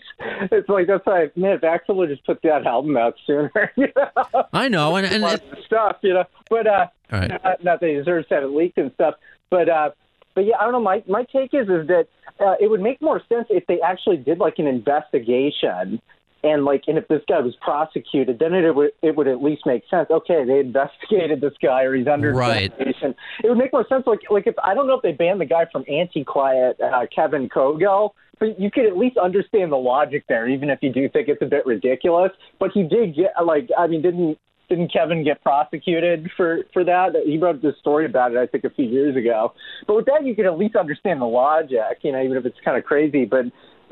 [0.52, 3.88] It's like that's like man, if Axl would just put that album out sooner, you
[3.98, 6.24] know, I know, and, and it, stuff, you know.
[6.50, 7.30] But uh, right.
[7.30, 9.16] not, not that he deserves to have it leaked and stuff,
[9.50, 9.90] but uh,
[10.34, 10.80] but yeah, I don't know.
[10.80, 12.08] My my take is is that
[12.40, 16.02] uh, it would make more sense if they actually did like an investigation.
[16.42, 19.66] And like, and if this guy was prosecuted, then it would it would at least
[19.66, 20.08] make sense.
[20.10, 22.72] Okay, they investigated this guy, or he's under Right.
[22.72, 23.16] investigation.
[23.44, 24.08] It would make more sense.
[24.08, 27.50] Like, like if I don't know if they banned the guy from Antiquiet, uh, Kevin
[27.50, 31.28] Cogill, but you could at least understand the logic there, even if you do think
[31.28, 32.32] it's a bit ridiculous.
[32.58, 34.38] But he did get like, I mean, didn't
[34.70, 37.22] didn't Kevin get prosecuted for for that?
[37.26, 39.54] He wrote this story about it, I think, a few years ago.
[39.88, 42.60] But with that, you could at least understand the logic, you know, even if it's
[42.64, 43.26] kind of crazy.
[43.26, 43.46] But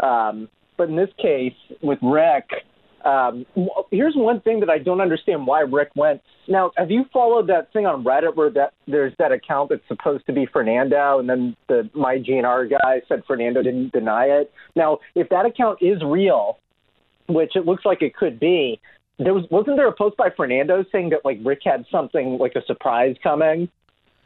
[0.05, 0.47] um,
[0.77, 2.49] but in this case, with Rick,
[3.05, 3.45] um,
[3.91, 6.21] here's one thing that I don't understand why Rick went.
[6.47, 10.25] Now, have you followed that thing on Reddit where that there's that account that's supposed
[10.25, 14.51] to be Fernando, and then the my GNR guy said Fernando didn't deny it.
[14.75, 16.59] Now, if that account is real,
[17.29, 18.79] which it looks like it could be,
[19.19, 22.53] there was wasn't there a post by Fernando saying that like Rick had something like
[22.55, 23.69] a surprise coming?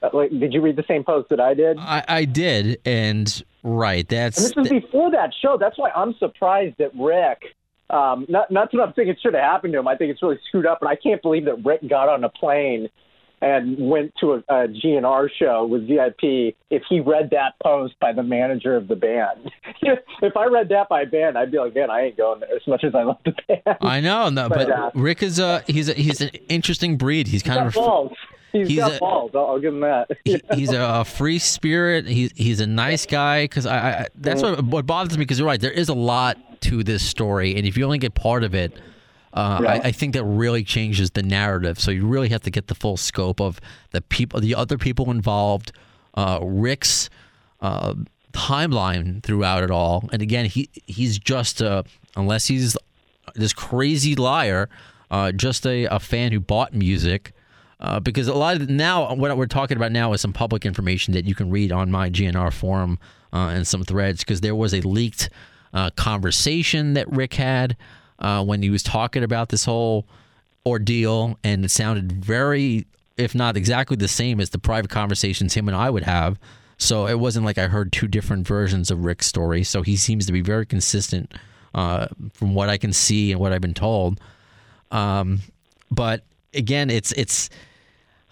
[0.01, 1.77] Uh, Like, did you read the same post that I did?
[1.79, 5.57] I, I did, and right, And that's this was before that show.
[5.59, 7.55] That's why I'm surprised that Rick.
[7.89, 9.87] Um, not not that I'm thinking it should have happened to him.
[9.87, 12.29] I think it's really screwed up, and I can't believe that Rick got on a
[12.29, 12.89] plane
[13.41, 16.55] and went to a, a GNR show with VIP.
[16.69, 19.51] If he read that post by the manager of the band,
[20.21, 22.65] if I read that by band, I'd be like, man, I ain't going there as
[22.67, 23.77] much as I love the band.
[23.81, 27.27] I know, no, but, But, uh, Rick is a he's a he's an interesting breed.
[27.27, 28.13] He's He's kind got of.
[28.51, 29.31] He's he's got a- balls.
[29.33, 30.09] I'll, I'll give him that.
[30.25, 32.07] he, he's a free spirit.
[32.07, 33.43] He's he's a nice guy.
[33.43, 35.23] Because I, I that's what what bothers me.
[35.23, 38.13] Because you're right, there is a lot to this story, and if you only get
[38.13, 38.73] part of it,
[39.33, 41.79] uh, I, I think that really changes the narrative.
[41.79, 43.59] So you really have to get the full scope of
[43.91, 45.71] the people, the other people involved,
[46.15, 47.09] uh, Rick's
[47.61, 47.93] uh,
[48.33, 50.09] timeline throughout it all.
[50.11, 51.85] And again, he he's just a
[52.15, 52.75] unless he's
[53.35, 54.69] this crazy liar,
[55.09, 57.33] uh, just a, a fan who bought music.
[57.81, 61.13] Uh, because a lot of now, what we're talking about now is some public information
[61.13, 62.99] that you can read on my GNR forum
[63.33, 64.23] uh, and some threads.
[64.23, 65.29] Because there was a leaked
[65.73, 67.75] uh, conversation that Rick had
[68.19, 70.07] uh, when he was talking about this whole
[70.65, 72.85] ordeal, and it sounded very,
[73.17, 76.39] if not exactly the same as the private conversations him and I would have.
[76.77, 79.63] So it wasn't like I heard two different versions of Rick's story.
[79.63, 81.33] So he seems to be very consistent
[81.73, 84.19] uh, from what I can see and what I've been told.
[84.91, 85.41] Um,
[85.89, 86.23] but
[86.53, 87.49] again, it's it's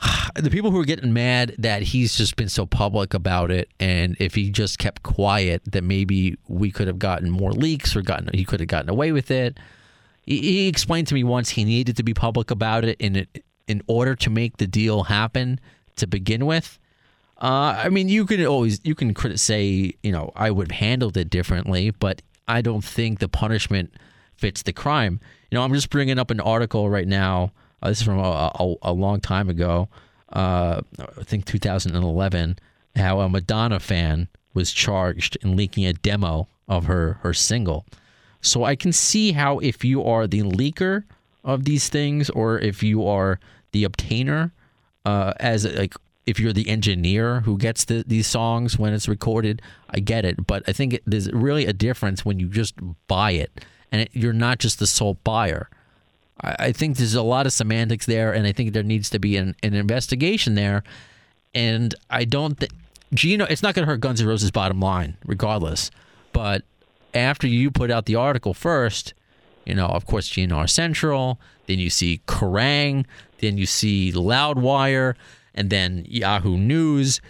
[0.36, 4.16] the people who are getting mad that he's just been so public about it, and
[4.20, 8.30] if he just kept quiet, that maybe we could have gotten more leaks or gotten
[8.34, 9.58] he could have gotten away with it.
[10.24, 13.28] He, he explained to me once he needed to be public about it in
[13.68, 15.60] in order to make the deal happen
[15.98, 16.80] to begin with.
[17.42, 21.18] Uh, I mean, you can always you can say you know I would have handled
[21.18, 23.94] it differently, but I don't think the punishment
[24.36, 25.20] fits the crime.
[25.52, 27.52] You know, I'm just bringing up an article right now.
[27.82, 29.90] Uh, this is from a, a, a long time ago.
[30.32, 32.60] Uh, I think 2011.
[32.96, 37.86] How a Madonna fan was charged in leaking a demo of her her single.
[38.42, 41.04] So I can see how if you are the leaker
[41.44, 43.40] of these things, or if you are
[43.72, 44.52] the obtainer,
[45.06, 45.94] uh, as like
[46.26, 50.46] if you're the engineer who gets the, these songs when it's recorded, I get it.
[50.46, 52.76] But I think it, there's really a difference when you just
[53.08, 55.70] buy it and it, you're not just the sole buyer.
[56.42, 59.20] I, I think there's a lot of semantics there, and I think there needs to
[59.20, 60.84] be an, an investigation there.
[61.54, 62.72] And I don't think
[63.14, 63.46] Gino.
[63.46, 65.90] It's not going to hurt Guns N' Roses' bottom line, regardless.
[66.32, 66.64] But
[67.14, 69.14] after you put out the article first,
[69.66, 71.40] you know, of course, GNR Central.
[71.68, 73.06] Then you see Kerrang.
[73.40, 75.16] Then you see Loudwire,
[75.54, 77.22] and then Yahoo News.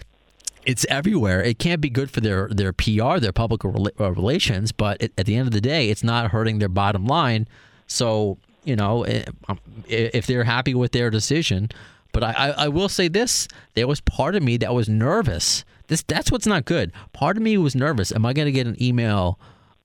[0.66, 1.44] It's everywhere.
[1.44, 4.72] It can't be good for their their PR, their public uh, relations.
[4.72, 7.48] But at the end of the day, it's not hurting their bottom line.
[7.88, 11.70] So you know, eh, um, if they're happy with their decision.
[12.12, 16.02] But I, I, will say this: there was part of me that was nervous This
[16.04, 16.92] that's what's not good.
[17.14, 18.12] Part of me was nervous.
[18.12, 19.40] Am I going to get an email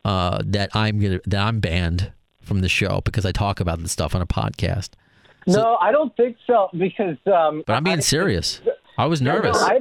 [0.07, 3.93] uh, that I'm gonna that I'm banned from the show because I talk about this
[3.93, 4.91] stuff on a podcast?
[5.47, 7.17] no, I don't think so because.
[7.27, 8.61] Um, But I'm being I- serious.
[8.97, 9.63] I was No, no, nervous.
[9.63, 9.81] I-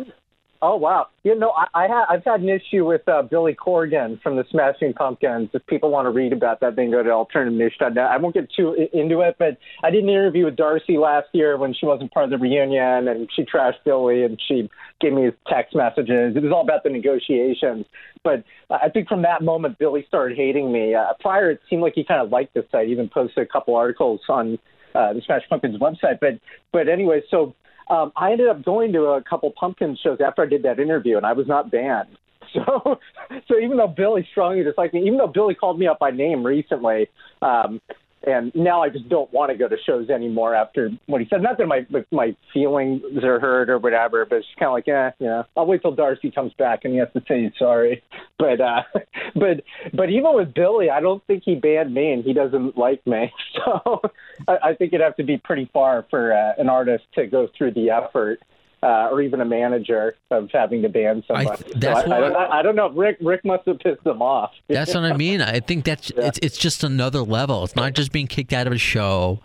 [0.64, 1.08] oh wow!
[1.24, 4.46] You know, I, I ha- I've had an issue with uh, Billy Corgan from the
[4.50, 5.50] Smashing Pumpkins.
[5.54, 7.98] If people want to read about that, they can go to alternativenation.net.
[7.98, 11.58] I won't get too into it, but I did an interview with Darcy last year
[11.58, 14.70] when she wasn't part of the reunion, and she trashed Billy, and she
[15.02, 16.36] gave me his text messages.
[16.36, 17.86] It was all about the negotiations.
[18.24, 20.96] But I think from that moment, Billy started hating me.
[20.96, 22.88] Uh, prior, it seemed like he kind of liked the site.
[22.88, 24.58] He even posted a couple articles on
[24.96, 26.20] uh, the Smash Pumpkins website.
[26.22, 26.40] But
[26.72, 27.54] but anyway, so
[27.90, 31.18] um, I ended up going to a couple pumpkin shows after I did that interview,
[31.18, 32.10] and I was not banned.
[32.54, 33.00] So
[33.48, 36.46] so even though Billy strongly disliked me, even though Billy called me up by name
[36.46, 37.10] recently.
[37.42, 37.82] Um,
[38.26, 41.42] and now I just don't want to go to shows anymore after what he said.
[41.42, 45.12] Not that my my feelings are hurt or whatever, but it's kind of like, eh,
[45.20, 48.04] you know, I'll wait till Darcy comes back and he has to say he's sorry.
[48.40, 48.82] But uh,
[49.36, 49.64] but
[49.94, 53.32] but even with Billy, I don't think he banned me, and he doesn't like me.
[53.54, 54.02] So
[54.48, 57.48] I, I think it'd have to be pretty far for uh, an artist to go
[57.56, 58.42] through the effort.
[58.84, 61.64] Uh, or even a manager of having to ban I- somebody.
[61.72, 62.90] So that's I, I, why- don't, I don't know.
[62.90, 64.52] Rick Rick must have pissed them off.
[64.68, 65.42] That's what I mean.
[65.42, 67.64] I think that's it's it's just another level.
[67.64, 69.40] It's not just being kicked out of a show.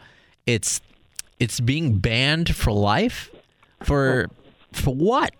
[0.46, 0.80] It's
[1.38, 3.30] it's being banned for life.
[3.84, 4.28] For
[4.72, 5.32] for what?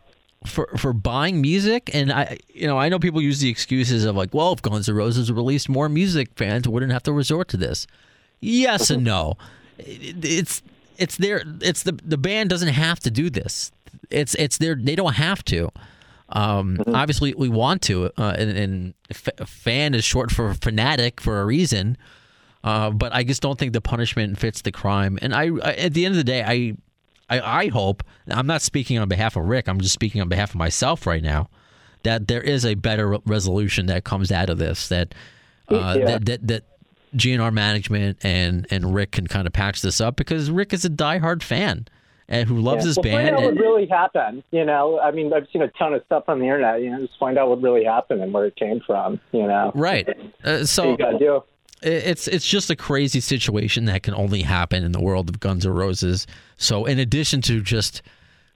[0.46, 4.14] For for buying music and I you know I know people use the excuses of
[4.14, 7.57] like well if Guns N' Roses released more music fans wouldn't have to resort to
[7.57, 7.86] this.
[8.40, 9.34] Yes and no.
[9.78, 10.62] It- It's
[10.99, 13.72] it's their it's the the band doesn't have to do this.
[14.11, 15.70] It's it's their they don't have to.
[16.30, 21.40] Um, Obviously, we want to, uh, and, and f- fan is short for fanatic for
[21.40, 21.96] a reason.
[22.62, 25.18] Uh, but I just don't think the punishment fits the crime.
[25.22, 26.76] And I, I at the end of the day, I,
[27.34, 29.68] I, I hope I'm not speaking on behalf of Rick.
[29.68, 31.48] I'm just speaking on behalf of myself right now.
[32.02, 34.88] That there is a better resolution that comes out of this.
[34.88, 35.14] That
[35.70, 36.04] uh, Yeah.
[36.04, 36.64] that that that
[37.16, 40.90] GNR management and and Rick can kind of patch this up because Rick is a
[40.90, 41.86] diehard fan
[42.29, 43.16] and who loves his well, band.
[43.16, 44.43] Find out and- what really happened.
[44.51, 46.83] You know, I mean, I've seen a ton of stuff on the internet.
[46.83, 49.20] You know, just find out what really happened and where it came from.
[49.33, 50.09] You know, right.
[50.45, 51.43] Uh, so you do.
[51.83, 55.64] it's it's just a crazy situation that can only happen in the world of Guns
[55.64, 56.26] N' Roses.
[56.57, 58.03] So in addition to just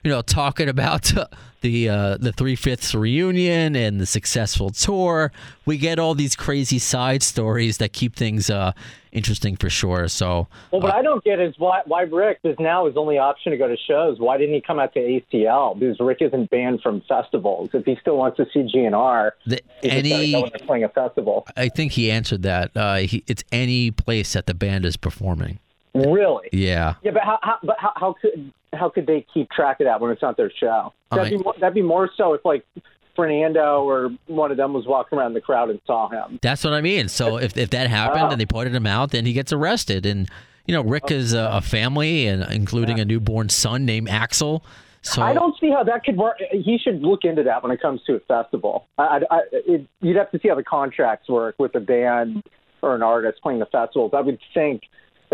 [0.03, 1.11] you know talking about
[1.63, 5.31] the uh, the three fifths reunion and the successful tour,
[5.65, 8.73] we get all these crazy side stories that keep things uh,
[9.11, 10.07] interesting for sure.
[10.07, 13.51] So Well, what I don't get is why why Rick is now his only option
[13.51, 14.19] to go to shows.
[14.19, 15.79] Why didn't he come out to ACL?
[15.79, 17.69] Because Rick isn't banned from festivals.
[17.73, 20.89] If he still wants to see GNR, the, he's just gotta any go playing a
[20.89, 21.47] festival.
[21.57, 22.71] I think he answered that.
[22.75, 25.59] Uh, he, it's any place that the band is performing.
[25.93, 26.49] Really?
[26.51, 26.95] Yeah.
[27.03, 30.01] Yeah, but how, how but how, how could how could they keep track of that
[30.01, 30.93] when it's not their show?
[31.11, 32.65] That'd I- be more, that'd be more so if like
[33.15, 36.39] Fernando or one of them was walking around the crowd and saw him.
[36.41, 37.07] That's what I mean.
[37.09, 38.29] So if, if that happened oh.
[38.31, 40.05] and they pointed him out, then he gets arrested.
[40.05, 40.29] And
[40.65, 44.63] you know, Rick is a, a family and including a newborn son named Axel.
[45.03, 46.37] So I don't see how that could work.
[46.51, 48.87] He should look into that when it comes to a festival.
[48.97, 52.41] I, I, I, it, you'd have to see how the contracts work with a band
[52.81, 54.13] or an artist playing the festivals.
[54.15, 54.83] I would think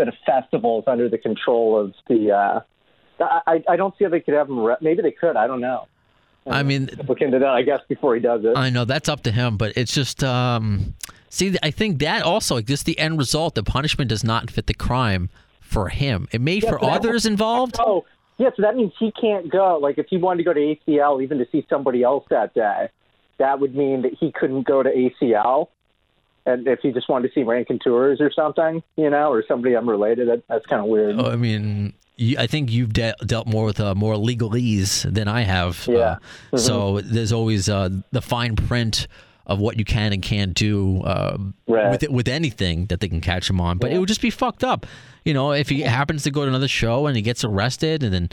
[0.00, 2.32] that a festival is under the control of the.
[2.32, 2.60] Uh,
[3.46, 4.58] I, I- don't see how they could have him.
[4.60, 5.36] Re- Maybe they could.
[5.36, 5.86] I don't know.
[6.46, 8.56] I mean, Look into that, I guess, before he does it.
[8.56, 10.94] I know that's up to him, but it's just um,
[11.28, 11.54] see.
[11.62, 13.54] I think that also just the end result.
[13.54, 15.28] The punishment does not fit the crime
[15.60, 16.28] for him.
[16.32, 17.76] It may for but that- others involved.
[17.78, 18.06] Oh,
[18.38, 18.48] yeah.
[18.56, 19.78] So that means he can't go.
[19.80, 22.88] Like, if he wanted to go to ACL, even to see somebody else that day,
[23.38, 25.68] that would mean that he couldn't go to ACL.
[26.52, 30.28] And if he just wanted to see Raconteurs or something, you know, or somebody unrelated,
[30.28, 31.18] that, that's kind of weird.
[31.20, 35.42] I mean, you, I think you've de- dealt more with uh, more legalese than I
[35.42, 35.86] have.
[35.88, 36.16] Yeah.
[36.52, 39.06] Uh, So there's always uh, the fine print
[39.46, 41.36] of what you can and can't do uh,
[41.66, 41.90] Right.
[41.90, 43.78] with it, with anything that they can catch him on.
[43.78, 44.86] But it would just be fucked up,
[45.24, 48.12] you know, if he happens to go to another show and he gets arrested, and
[48.12, 48.28] then.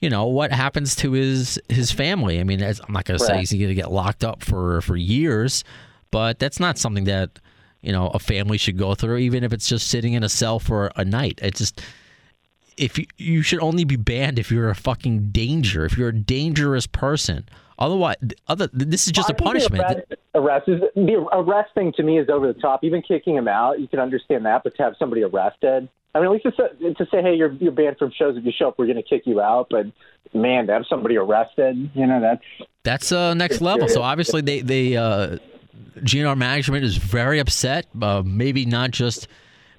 [0.00, 2.40] You know what happens to his his family?
[2.40, 4.96] I mean, I'm not going to say he's going to get locked up for for
[4.96, 5.62] years,
[6.10, 7.38] but that's not something that
[7.82, 10.58] you know a family should go through, even if it's just sitting in a cell
[10.58, 11.40] for a night.
[11.42, 11.82] It's just
[12.76, 16.16] if you, you should only be banned if you're a fucking danger, if you're a
[16.16, 17.48] dangerous person.
[17.78, 18.16] Otherwise,
[18.48, 19.82] other this is just a think the punishment.
[19.82, 22.84] Arrest, arrest is, the arrest thing to me is over the top.
[22.84, 26.26] Even kicking him out, you can understand that, but to have somebody arrested, I mean,
[26.26, 28.36] at least to say, to say hey, you're you're banned from shows.
[28.36, 29.68] If you show up, we're going to kick you out.
[29.70, 29.86] But
[30.34, 32.44] man, to have somebody arrested, you know, that's
[32.82, 33.88] That's uh, next level.
[33.88, 35.38] So obviously, they they uh,
[35.98, 37.86] GNR management is very upset.
[38.00, 39.28] Uh, maybe not just.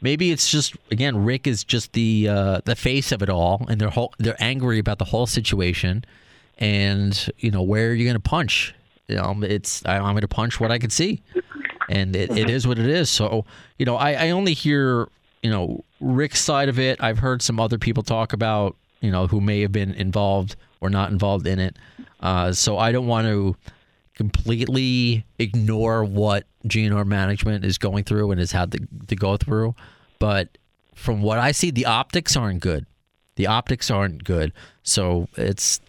[0.01, 3.79] Maybe it's just again, Rick is just the uh, the face of it all, and
[3.79, 6.03] they're whole, they're angry about the whole situation,
[6.57, 8.75] and you know where are you going to punch?
[9.07, 11.21] You know, it's I, I'm going to punch what I can see,
[11.89, 13.09] and it, it is what it is.
[13.09, 13.45] So
[13.77, 15.07] you know, I, I only hear
[15.41, 17.01] you know Rick's side of it.
[17.01, 20.89] I've heard some other people talk about you know who may have been involved or
[20.89, 21.77] not involved in it.
[22.19, 23.55] Uh, so I don't want to
[24.15, 29.75] completely ignore what GNR management is going through and has had to, to go through.
[30.19, 30.57] But
[30.95, 32.85] from what I see, the optics aren't good.
[33.35, 34.53] The optics aren't good.
[34.83, 35.81] So it's,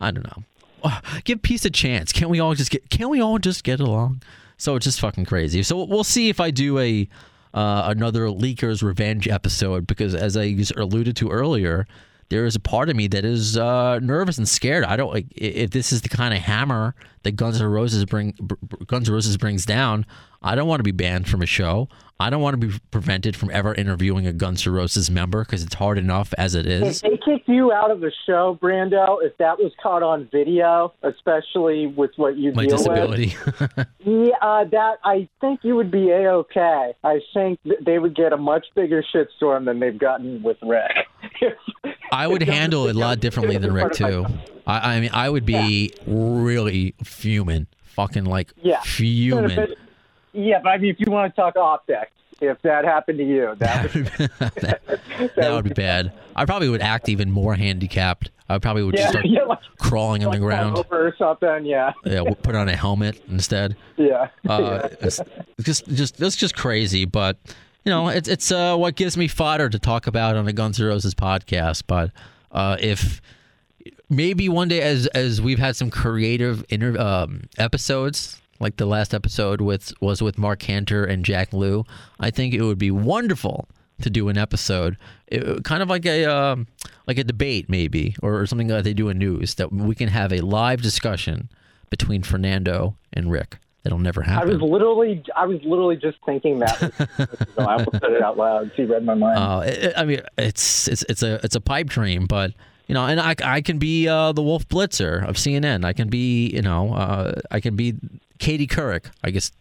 [0.00, 0.92] I don't know.
[1.24, 2.12] Give peace a chance.
[2.12, 2.88] Can't we all just get?
[2.88, 4.22] Can't we all just get along?
[4.56, 5.62] So it's just fucking crazy.
[5.62, 7.08] So we'll see if I do a
[7.54, 11.86] uh, another leakers revenge episode because as I alluded to earlier,
[12.28, 14.84] there is a part of me that is uh, nervous and scared.
[14.84, 16.94] I don't like if this is the kind of hammer
[17.28, 20.06] that Guns N' Roses bring br- br- Guns N' Roses brings down.
[20.40, 21.88] I don't want to be banned from a show.
[22.20, 25.62] I don't want to be prevented from ever interviewing a Guns N' Roses member because
[25.62, 27.02] it's hard enough as it is.
[27.02, 30.94] If they kicked you out of the show, Brando, if that was caught on video,
[31.02, 33.36] especially with what you My deal disability.
[33.44, 33.60] with,
[34.06, 36.94] yeah, uh, that I think you would be a okay.
[37.04, 40.92] I think they would get a much bigger shitstorm than they've gotten with Rick.
[42.12, 44.24] I would handle it a lot differently than Rick too.
[44.68, 48.80] I, I mean, I would be really fuming, fucking like Yeah.
[48.82, 49.56] fuming.
[49.56, 49.70] But-
[50.34, 53.54] yeah, but I mean, if you want to talk optics, if that happened to you,
[53.58, 54.04] that would,
[54.60, 55.00] that,
[55.36, 56.12] that would be bad.
[56.36, 58.30] I probably would act even more handicapped.
[58.48, 60.84] I probably would just yeah, start yeah, like, crawling on the ground.
[60.90, 61.64] or something.
[61.64, 63.74] Yeah, Yeah, we'll put on a helmet instead.
[63.96, 64.28] yeah.
[64.48, 65.18] Uh, it's
[65.58, 67.38] it's just just that's just crazy, but
[67.84, 70.78] you know, it's it's uh, what gives me fodder to talk about on the Guns
[70.80, 71.82] N' Roses podcast.
[71.86, 72.12] But
[72.52, 73.20] uh, if
[74.08, 79.14] maybe one day, as as we've had some creative inter- um, episodes, like the last
[79.14, 81.84] episode with was with Marc Canter and Jack Lue,
[82.20, 83.68] I think it would be wonderful
[84.02, 84.96] to do an episode,
[85.26, 86.66] it- kind of like a um,
[87.06, 90.32] like a debate maybe, or something that they do in news that we can have
[90.32, 91.48] a live discussion
[91.90, 93.58] between Fernando and Rick.
[93.84, 94.50] That'll never happen.
[94.50, 96.78] I was literally, I was literally just thinking that.
[97.56, 98.70] so I almost said it out loud.
[98.76, 99.38] She read my mind.
[99.38, 102.52] Uh, it, I mean, it's it's it's a it's a pipe dream, but
[102.88, 105.84] you know, and I, I can be uh, the Wolf Blitzer of CNN.
[105.84, 107.94] I can be you know uh, I can be
[108.38, 109.06] Katie Couric.
[109.22, 109.52] I guess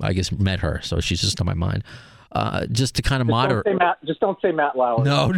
[0.00, 1.84] I guess met her, so she's just on my mind.
[2.32, 3.64] Uh, just to kind of Just moderate.
[3.66, 3.98] don't Matt.
[4.06, 5.04] Just don't say Matt Lauer.
[5.04, 5.32] No,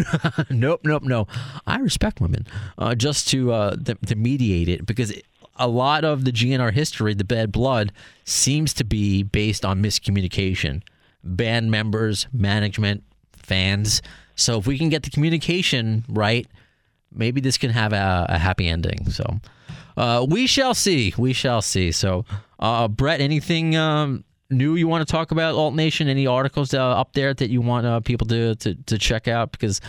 [0.51, 1.27] nope, nope, no.
[1.67, 2.47] I respect women.
[2.77, 5.11] Uh, just to, uh, to to mediate it because
[5.57, 7.93] a lot of the GNR history, the bad blood,
[8.27, 10.83] seems to be based on miscommunication.
[11.25, 14.03] Band members, management, fans.
[14.37, 16.47] So if we can get the communication right,
[17.15, 19.11] maybe this can have a, a happy ending.
[19.11, 19.41] So
[19.97, 21.15] uh, we shall see.
[21.17, 21.93] We shall see.
[21.93, 22.25] So,
[22.59, 26.09] uh, Brett, anything um, new you want to talk about Alt Nation?
[26.09, 29.53] Any articles uh, up there that you want uh, people to, to, to check out?
[29.53, 29.81] Because,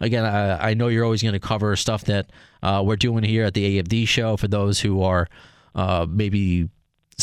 [0.00, 2.30] again, I, I know you're always going to cover stuff that
[2.62, 5.28] uh, we're doing here at the AFD show for those who are
[5.74, 6.68] uh, maybe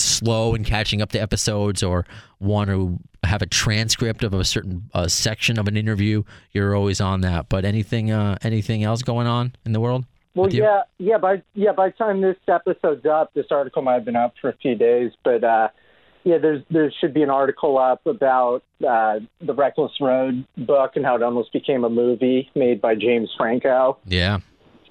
[0.02, 2.06] slow in catching up to episodes or
[2.40, 6.24] want to have a transcript of a certain uh, section of an interview.
[6.52, 7.50] You're always on that.
[7.50, 10.06] But anything uh, anything else going on in the world?
[10.36, 11.18] Well, yeah, yeah.
[11.18, 14.50] By yeah, by the time this episode's up, this article might have been up for
[14.50, 15.70] a few days, but uh,
[16.24, 21.06] yeah, there's there should be an article up about uh, the Reckless Road book and
[21.06, 23.98] how it almost became a movie made by James Franco.
[24.06, 24.40] Yeah.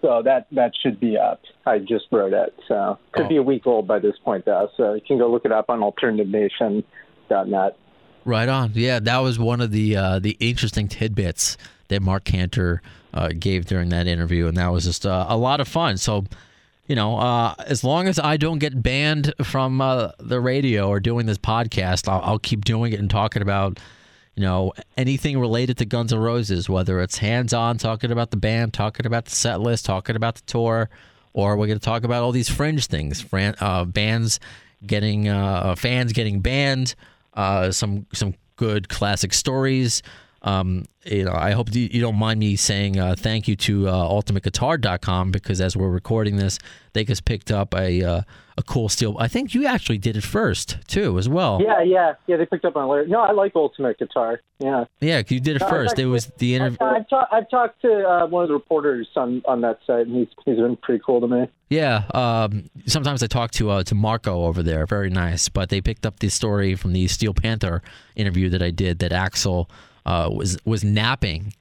[0.01, 1.41] So that that should be up.
[1.67, 3.29] I just wrote it, so could Oh.
[3.29, 4.69] be a week old by this point, though.
[4.77, 7.77] So you can go look it up on alternativenation.net.
[8.25, 8.73] Right on.
[8.75, 11.57] Yeah, that was one of the uh, the interesting tidbits
[11.89, 12.83] that Marc Canter
[13.15, 15.97] uh, gave during that interview, and that was just uh, a lot of fun.
[15.97, 16.25] So,
[16.87, 21.01] you know, uh, as long as I don't get banned from uh, the radio or
[21.01, 23.81] doing this podcast, I'll, I'll keep doing it and talking about,
[24.39, 28.37] you know, anything related to Guns N' Roses, whether it's hands on, talking about the
[28.37, 30.89] band, talking about the set list, talking about the tour,
[31.33, 34.39] or we're going to talk about all these fringe things, fran- uh, bands
[34.87, 36.95] getting uh, fans getting banned,
[37.35, 40.05] uh, some some good classic stories.
[40.43, 43.89] Um, you know, I hope you you don't mind me saying uh, thank you to
[43.89, 46.59] uh, UltimateGuitar.com because as we're recording this,
[46.93, 48.23] they just picked up a uh,
[48.57, 49.17] a cool steel.
[49.19, 51.61] I think you actually did it first too, as well.
[51.63, 52.37] Yeah, yeah, yeah.
[52.37, 53.07] They picked up on later.
[53.07, 54.41] No, I like Ultimate Guitar.
[54.59, 54.85] Yeah.
[55.01, 55.99] Yeah, you did it No, first.
[55.99, 56.79] It was the interview.
[56.81, 60.07] I, I've, ta- I've talked to uh, one of the reporters on, on that site,
[60.07, 61.47] and he's he's been pretty cool to me.
[61.71, 64.87] Yeah, um, sometimes I talk to uh, to Marco over there.
[64.87, 65.49] Very nice.
[65.49, 67.83] But they picked up the story from the Steel Panther
[68.17, 69.69] interview that I did that Axl
[70.09, 71.53] uh, was was napping,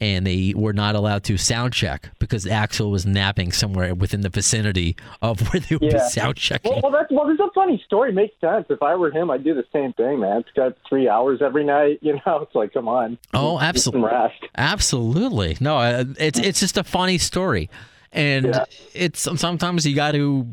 [0.00, 4.30] and they were not allowed to sound check because Axl was napping somewhere within the
[4.30, 6.08] vicinity of where they would be Yeah.
[6.08, 6.72] sound checking.
[6.72, 7.28] Well, well, that's well.
[7.28, 8.10] It's a funny story.
[8.12, 8.66] Makes sense.
[8.70, 10.40] If I were him, I'd do the same thing, man.
[10.40, 11.98] It's got three hours every night.
[12.06, 13.18] You know, it's like, come on.
[13.34, 14.10] Oh, absolutely.
[14.56, 15.56] Absolutely.
[15.60, 17.68] No, uh, it's it's just a funny story.
[18.12, 18.64] and Yeah.
[18.94, 20.46] it's sometimes you got to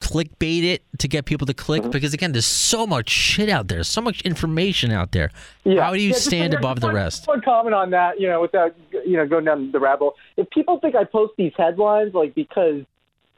[0.00, 1.90] clickbait it to get people to click Mm-hmm.
[1.90, 5.30] because again, there's so much shit out there, so much information out there.
[5.64, 5.82] Yeah.
[5.84, 7.26] How do you Yeah, stand one- above the one- rest?
[7.26, 8.74] One comment on that, you know, without
[9.06, 10.14] you know going down the rabbit hole.
[10.36, 12.82] If people think I post these headlines like because,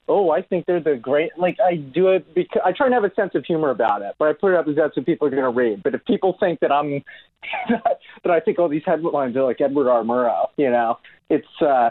[0.08, 3.04] oh, I think they're the great, like I do it because I try and have
[3.04, 5.26] a sense of humor about it, but I put it up as that's what people
[5.28, 5.82] are going to read.
[5.82, 7.04] But if people think that I'm
[7.68, 10.02] that I think all these headlines are like Edward R.
[10.02, 10.98] Murrow, you know,
[11.30, 11.90] it's uh,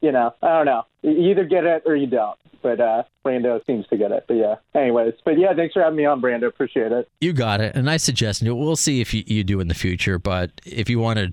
[0.00, 0.84] you know, I don't know.
[1.02, 2.38] You either get it or you don't.
[2.66, 4.24] But uh, Brando seems to get it.
[4.26, 5.14] But yeah, anyways.
[5.24, 6.48] But yeah, thanks for having me on, Brando.
[6.48, 7.08] Appreciate it.
[7.20, 7.76] You got it.
[7.76, 8.52] A nice suggestion.
[8.58, 11.32] We'll see if you, you do in the future, but if you wanted,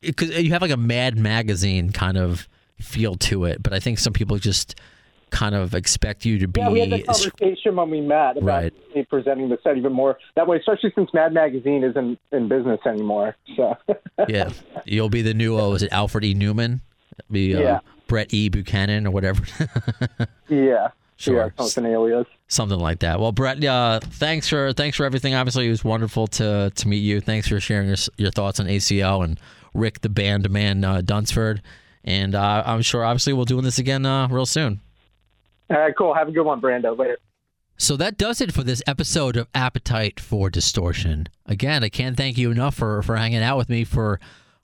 [0.00, 2.48] because you have like a Mad Magazine kind of
[2.80, 4.74] feel to it, but I think some people just
[5.30, 6.60] kind of expect you to be.
[6.60, 8.72] Yeah, we had that conversation when we met about Right.
[8.96, 12.80] me presenting the set even more that way, especially since Mad Magazine isn't in business
[12.84, 13.36] anymore.
[13.54, 13.76] So
[14.28, 14.50] yeah,
[14.86, 15.56] you'll be the new.
[15.56, 16.34] Oh, is it Alfred E.
[16.34, 16.80] Neuman?
[17.30, 17.80] Be uh, Yeah.
[18.06, 18.48] Brett E.
[18.48, 19.42] Buchanan or whatever.
[20.48, 21.36] yeah, Sure.
[21.58, 22.26] yeah, something alias.
[22.46, 23.20] something like that.
[23.20, 25.34] Well, Brett, uh, thanks for thanks for everything.
[25.34, 27.20] Obviously, it was wonderful to to meet you.
[27.20, 29.38] Thanks for sharing your your thoughts on ACL and
[29.74, 31.60] Rick, the band man uh, Dunsford.
[32.04, 34.80] And uh, I'm sure, obviously, we'll doing this again uh, real soon.
[35.70, 36.14] All right, cool.
[36.14, 36.96] Have a good one, Brando.
[36.96, 37.18] Later.
[37.76, 41.28] So that does it for this episode of Appetite for Distortion.
[41.46, 44.18] Again, I can't thank you enough for, for hanging out with me for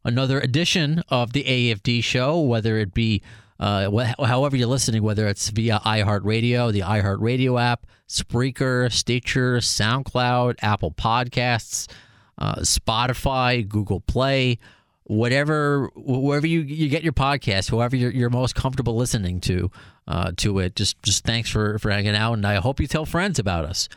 [0.05, 3.22] another edition of the AFD show, whether it be
[3.61, 10.57] uh, wh- however you're listening, whether it's via iHeartRadio, the iHeartRadio app, Spreaker, Stitcher, SoundCloud,
[10.61, 11.88] Apple Podcasts,
[12.38, 14.59] uh, Spotify, Google Play,
[15.05, 19.70] whatever, wherever you, you get your podcast, whoever you're, you're most comfortable listening to,
[20.09, 20.74] uh, to it.
[20.76, 23.88] Just just thanks for, for hanging out, and I hope you tell friends about us.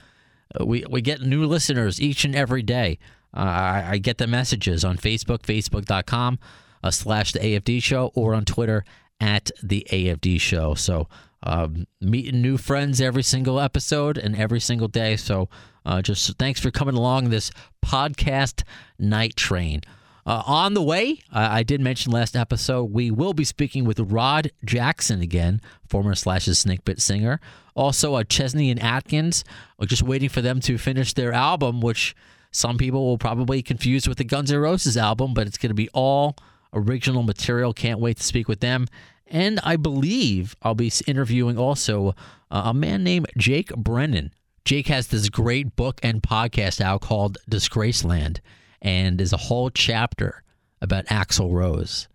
[0.59, 2.99] Uh, we we get new listeners each and every day.
[3.37, 6.39] Uh, I, I get the messages on Facebook, facebook.com
[6.83, 8.83] uh, slash the AFD show, or on Twitter
[9.19, 10.73] at the AFD show.
[10.73, 11.07] So
[11.43, 15.15] um, meeting new friends every single episode and every single day.
[15.17, 15.49] So
[15.85, 17.51] uh, just thanks for coming along this
[17.85, 18.63] podcast
[18.97, 19.81] night train.
[20.25, 23.97] Uh, on the way, I I did mention last episode, we will be speaking with
[23.99, 27.39] Rod Jackson again, former Slash's Snakepit singer.
[27.75, 29.45] Also, uh, Chesney and Atkins.
[29.79, 32.13] We're just waiting for them to finish their album, which
[32.51, 35.75] some people will probably confuse with the Guns N' Roses album, but it's going to
[35.75, 36.35] be all
[36.73, 37.73] original material.
[37.73, 38.87] Can't wait to speak with them.
[39.27, 42.15] And I believe I'll be interviewing also
[42.49, 44.33] uh, a man named Jake Brennan.
[44.65, 48.39] Jake has this great book and podcast out called Disgraceland,
[48.81, 50.43] and there's a whole chapter
[50.81, 52.07] about Axl Rose,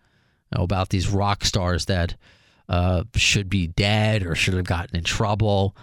[0.52, 2.14] about these rock stars that
[2.68, 5.74] uh, should be dead or should have gotten in trouble.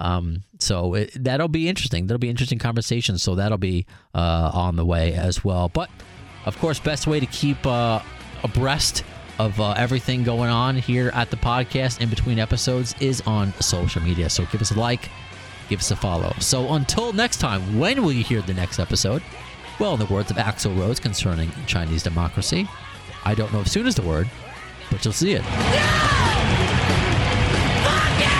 [0.00, 2.06] Um, so it, that'll be interesting.
[2.06, 3.18] That'll be interesting conversation.
[3.18, 5.68] So that'll be uh, on the way as well.
[5.68, 5.90] But
[6.46, 8.00] of course, best way to keep uh,
[8.42, 9.04] abreast
[9.38, 14.02] of uh, everything going on here at the podcast in between episodes is on social
[14.02, 14.28] media.
[14.28, 15.10] So give us a like,
[15.68, 16.34] give us a follow.
[16.40, 19.22] So until next time, when will you hear the next episode?
[19.78, 22.68] Well, in the words of Axl Rose concerning Chinese democracy,
[23.24, 24.28] I don't know if soon is the word,
[24.90, 25.42] but you'll see it.
[27.82, 28.39] Thanks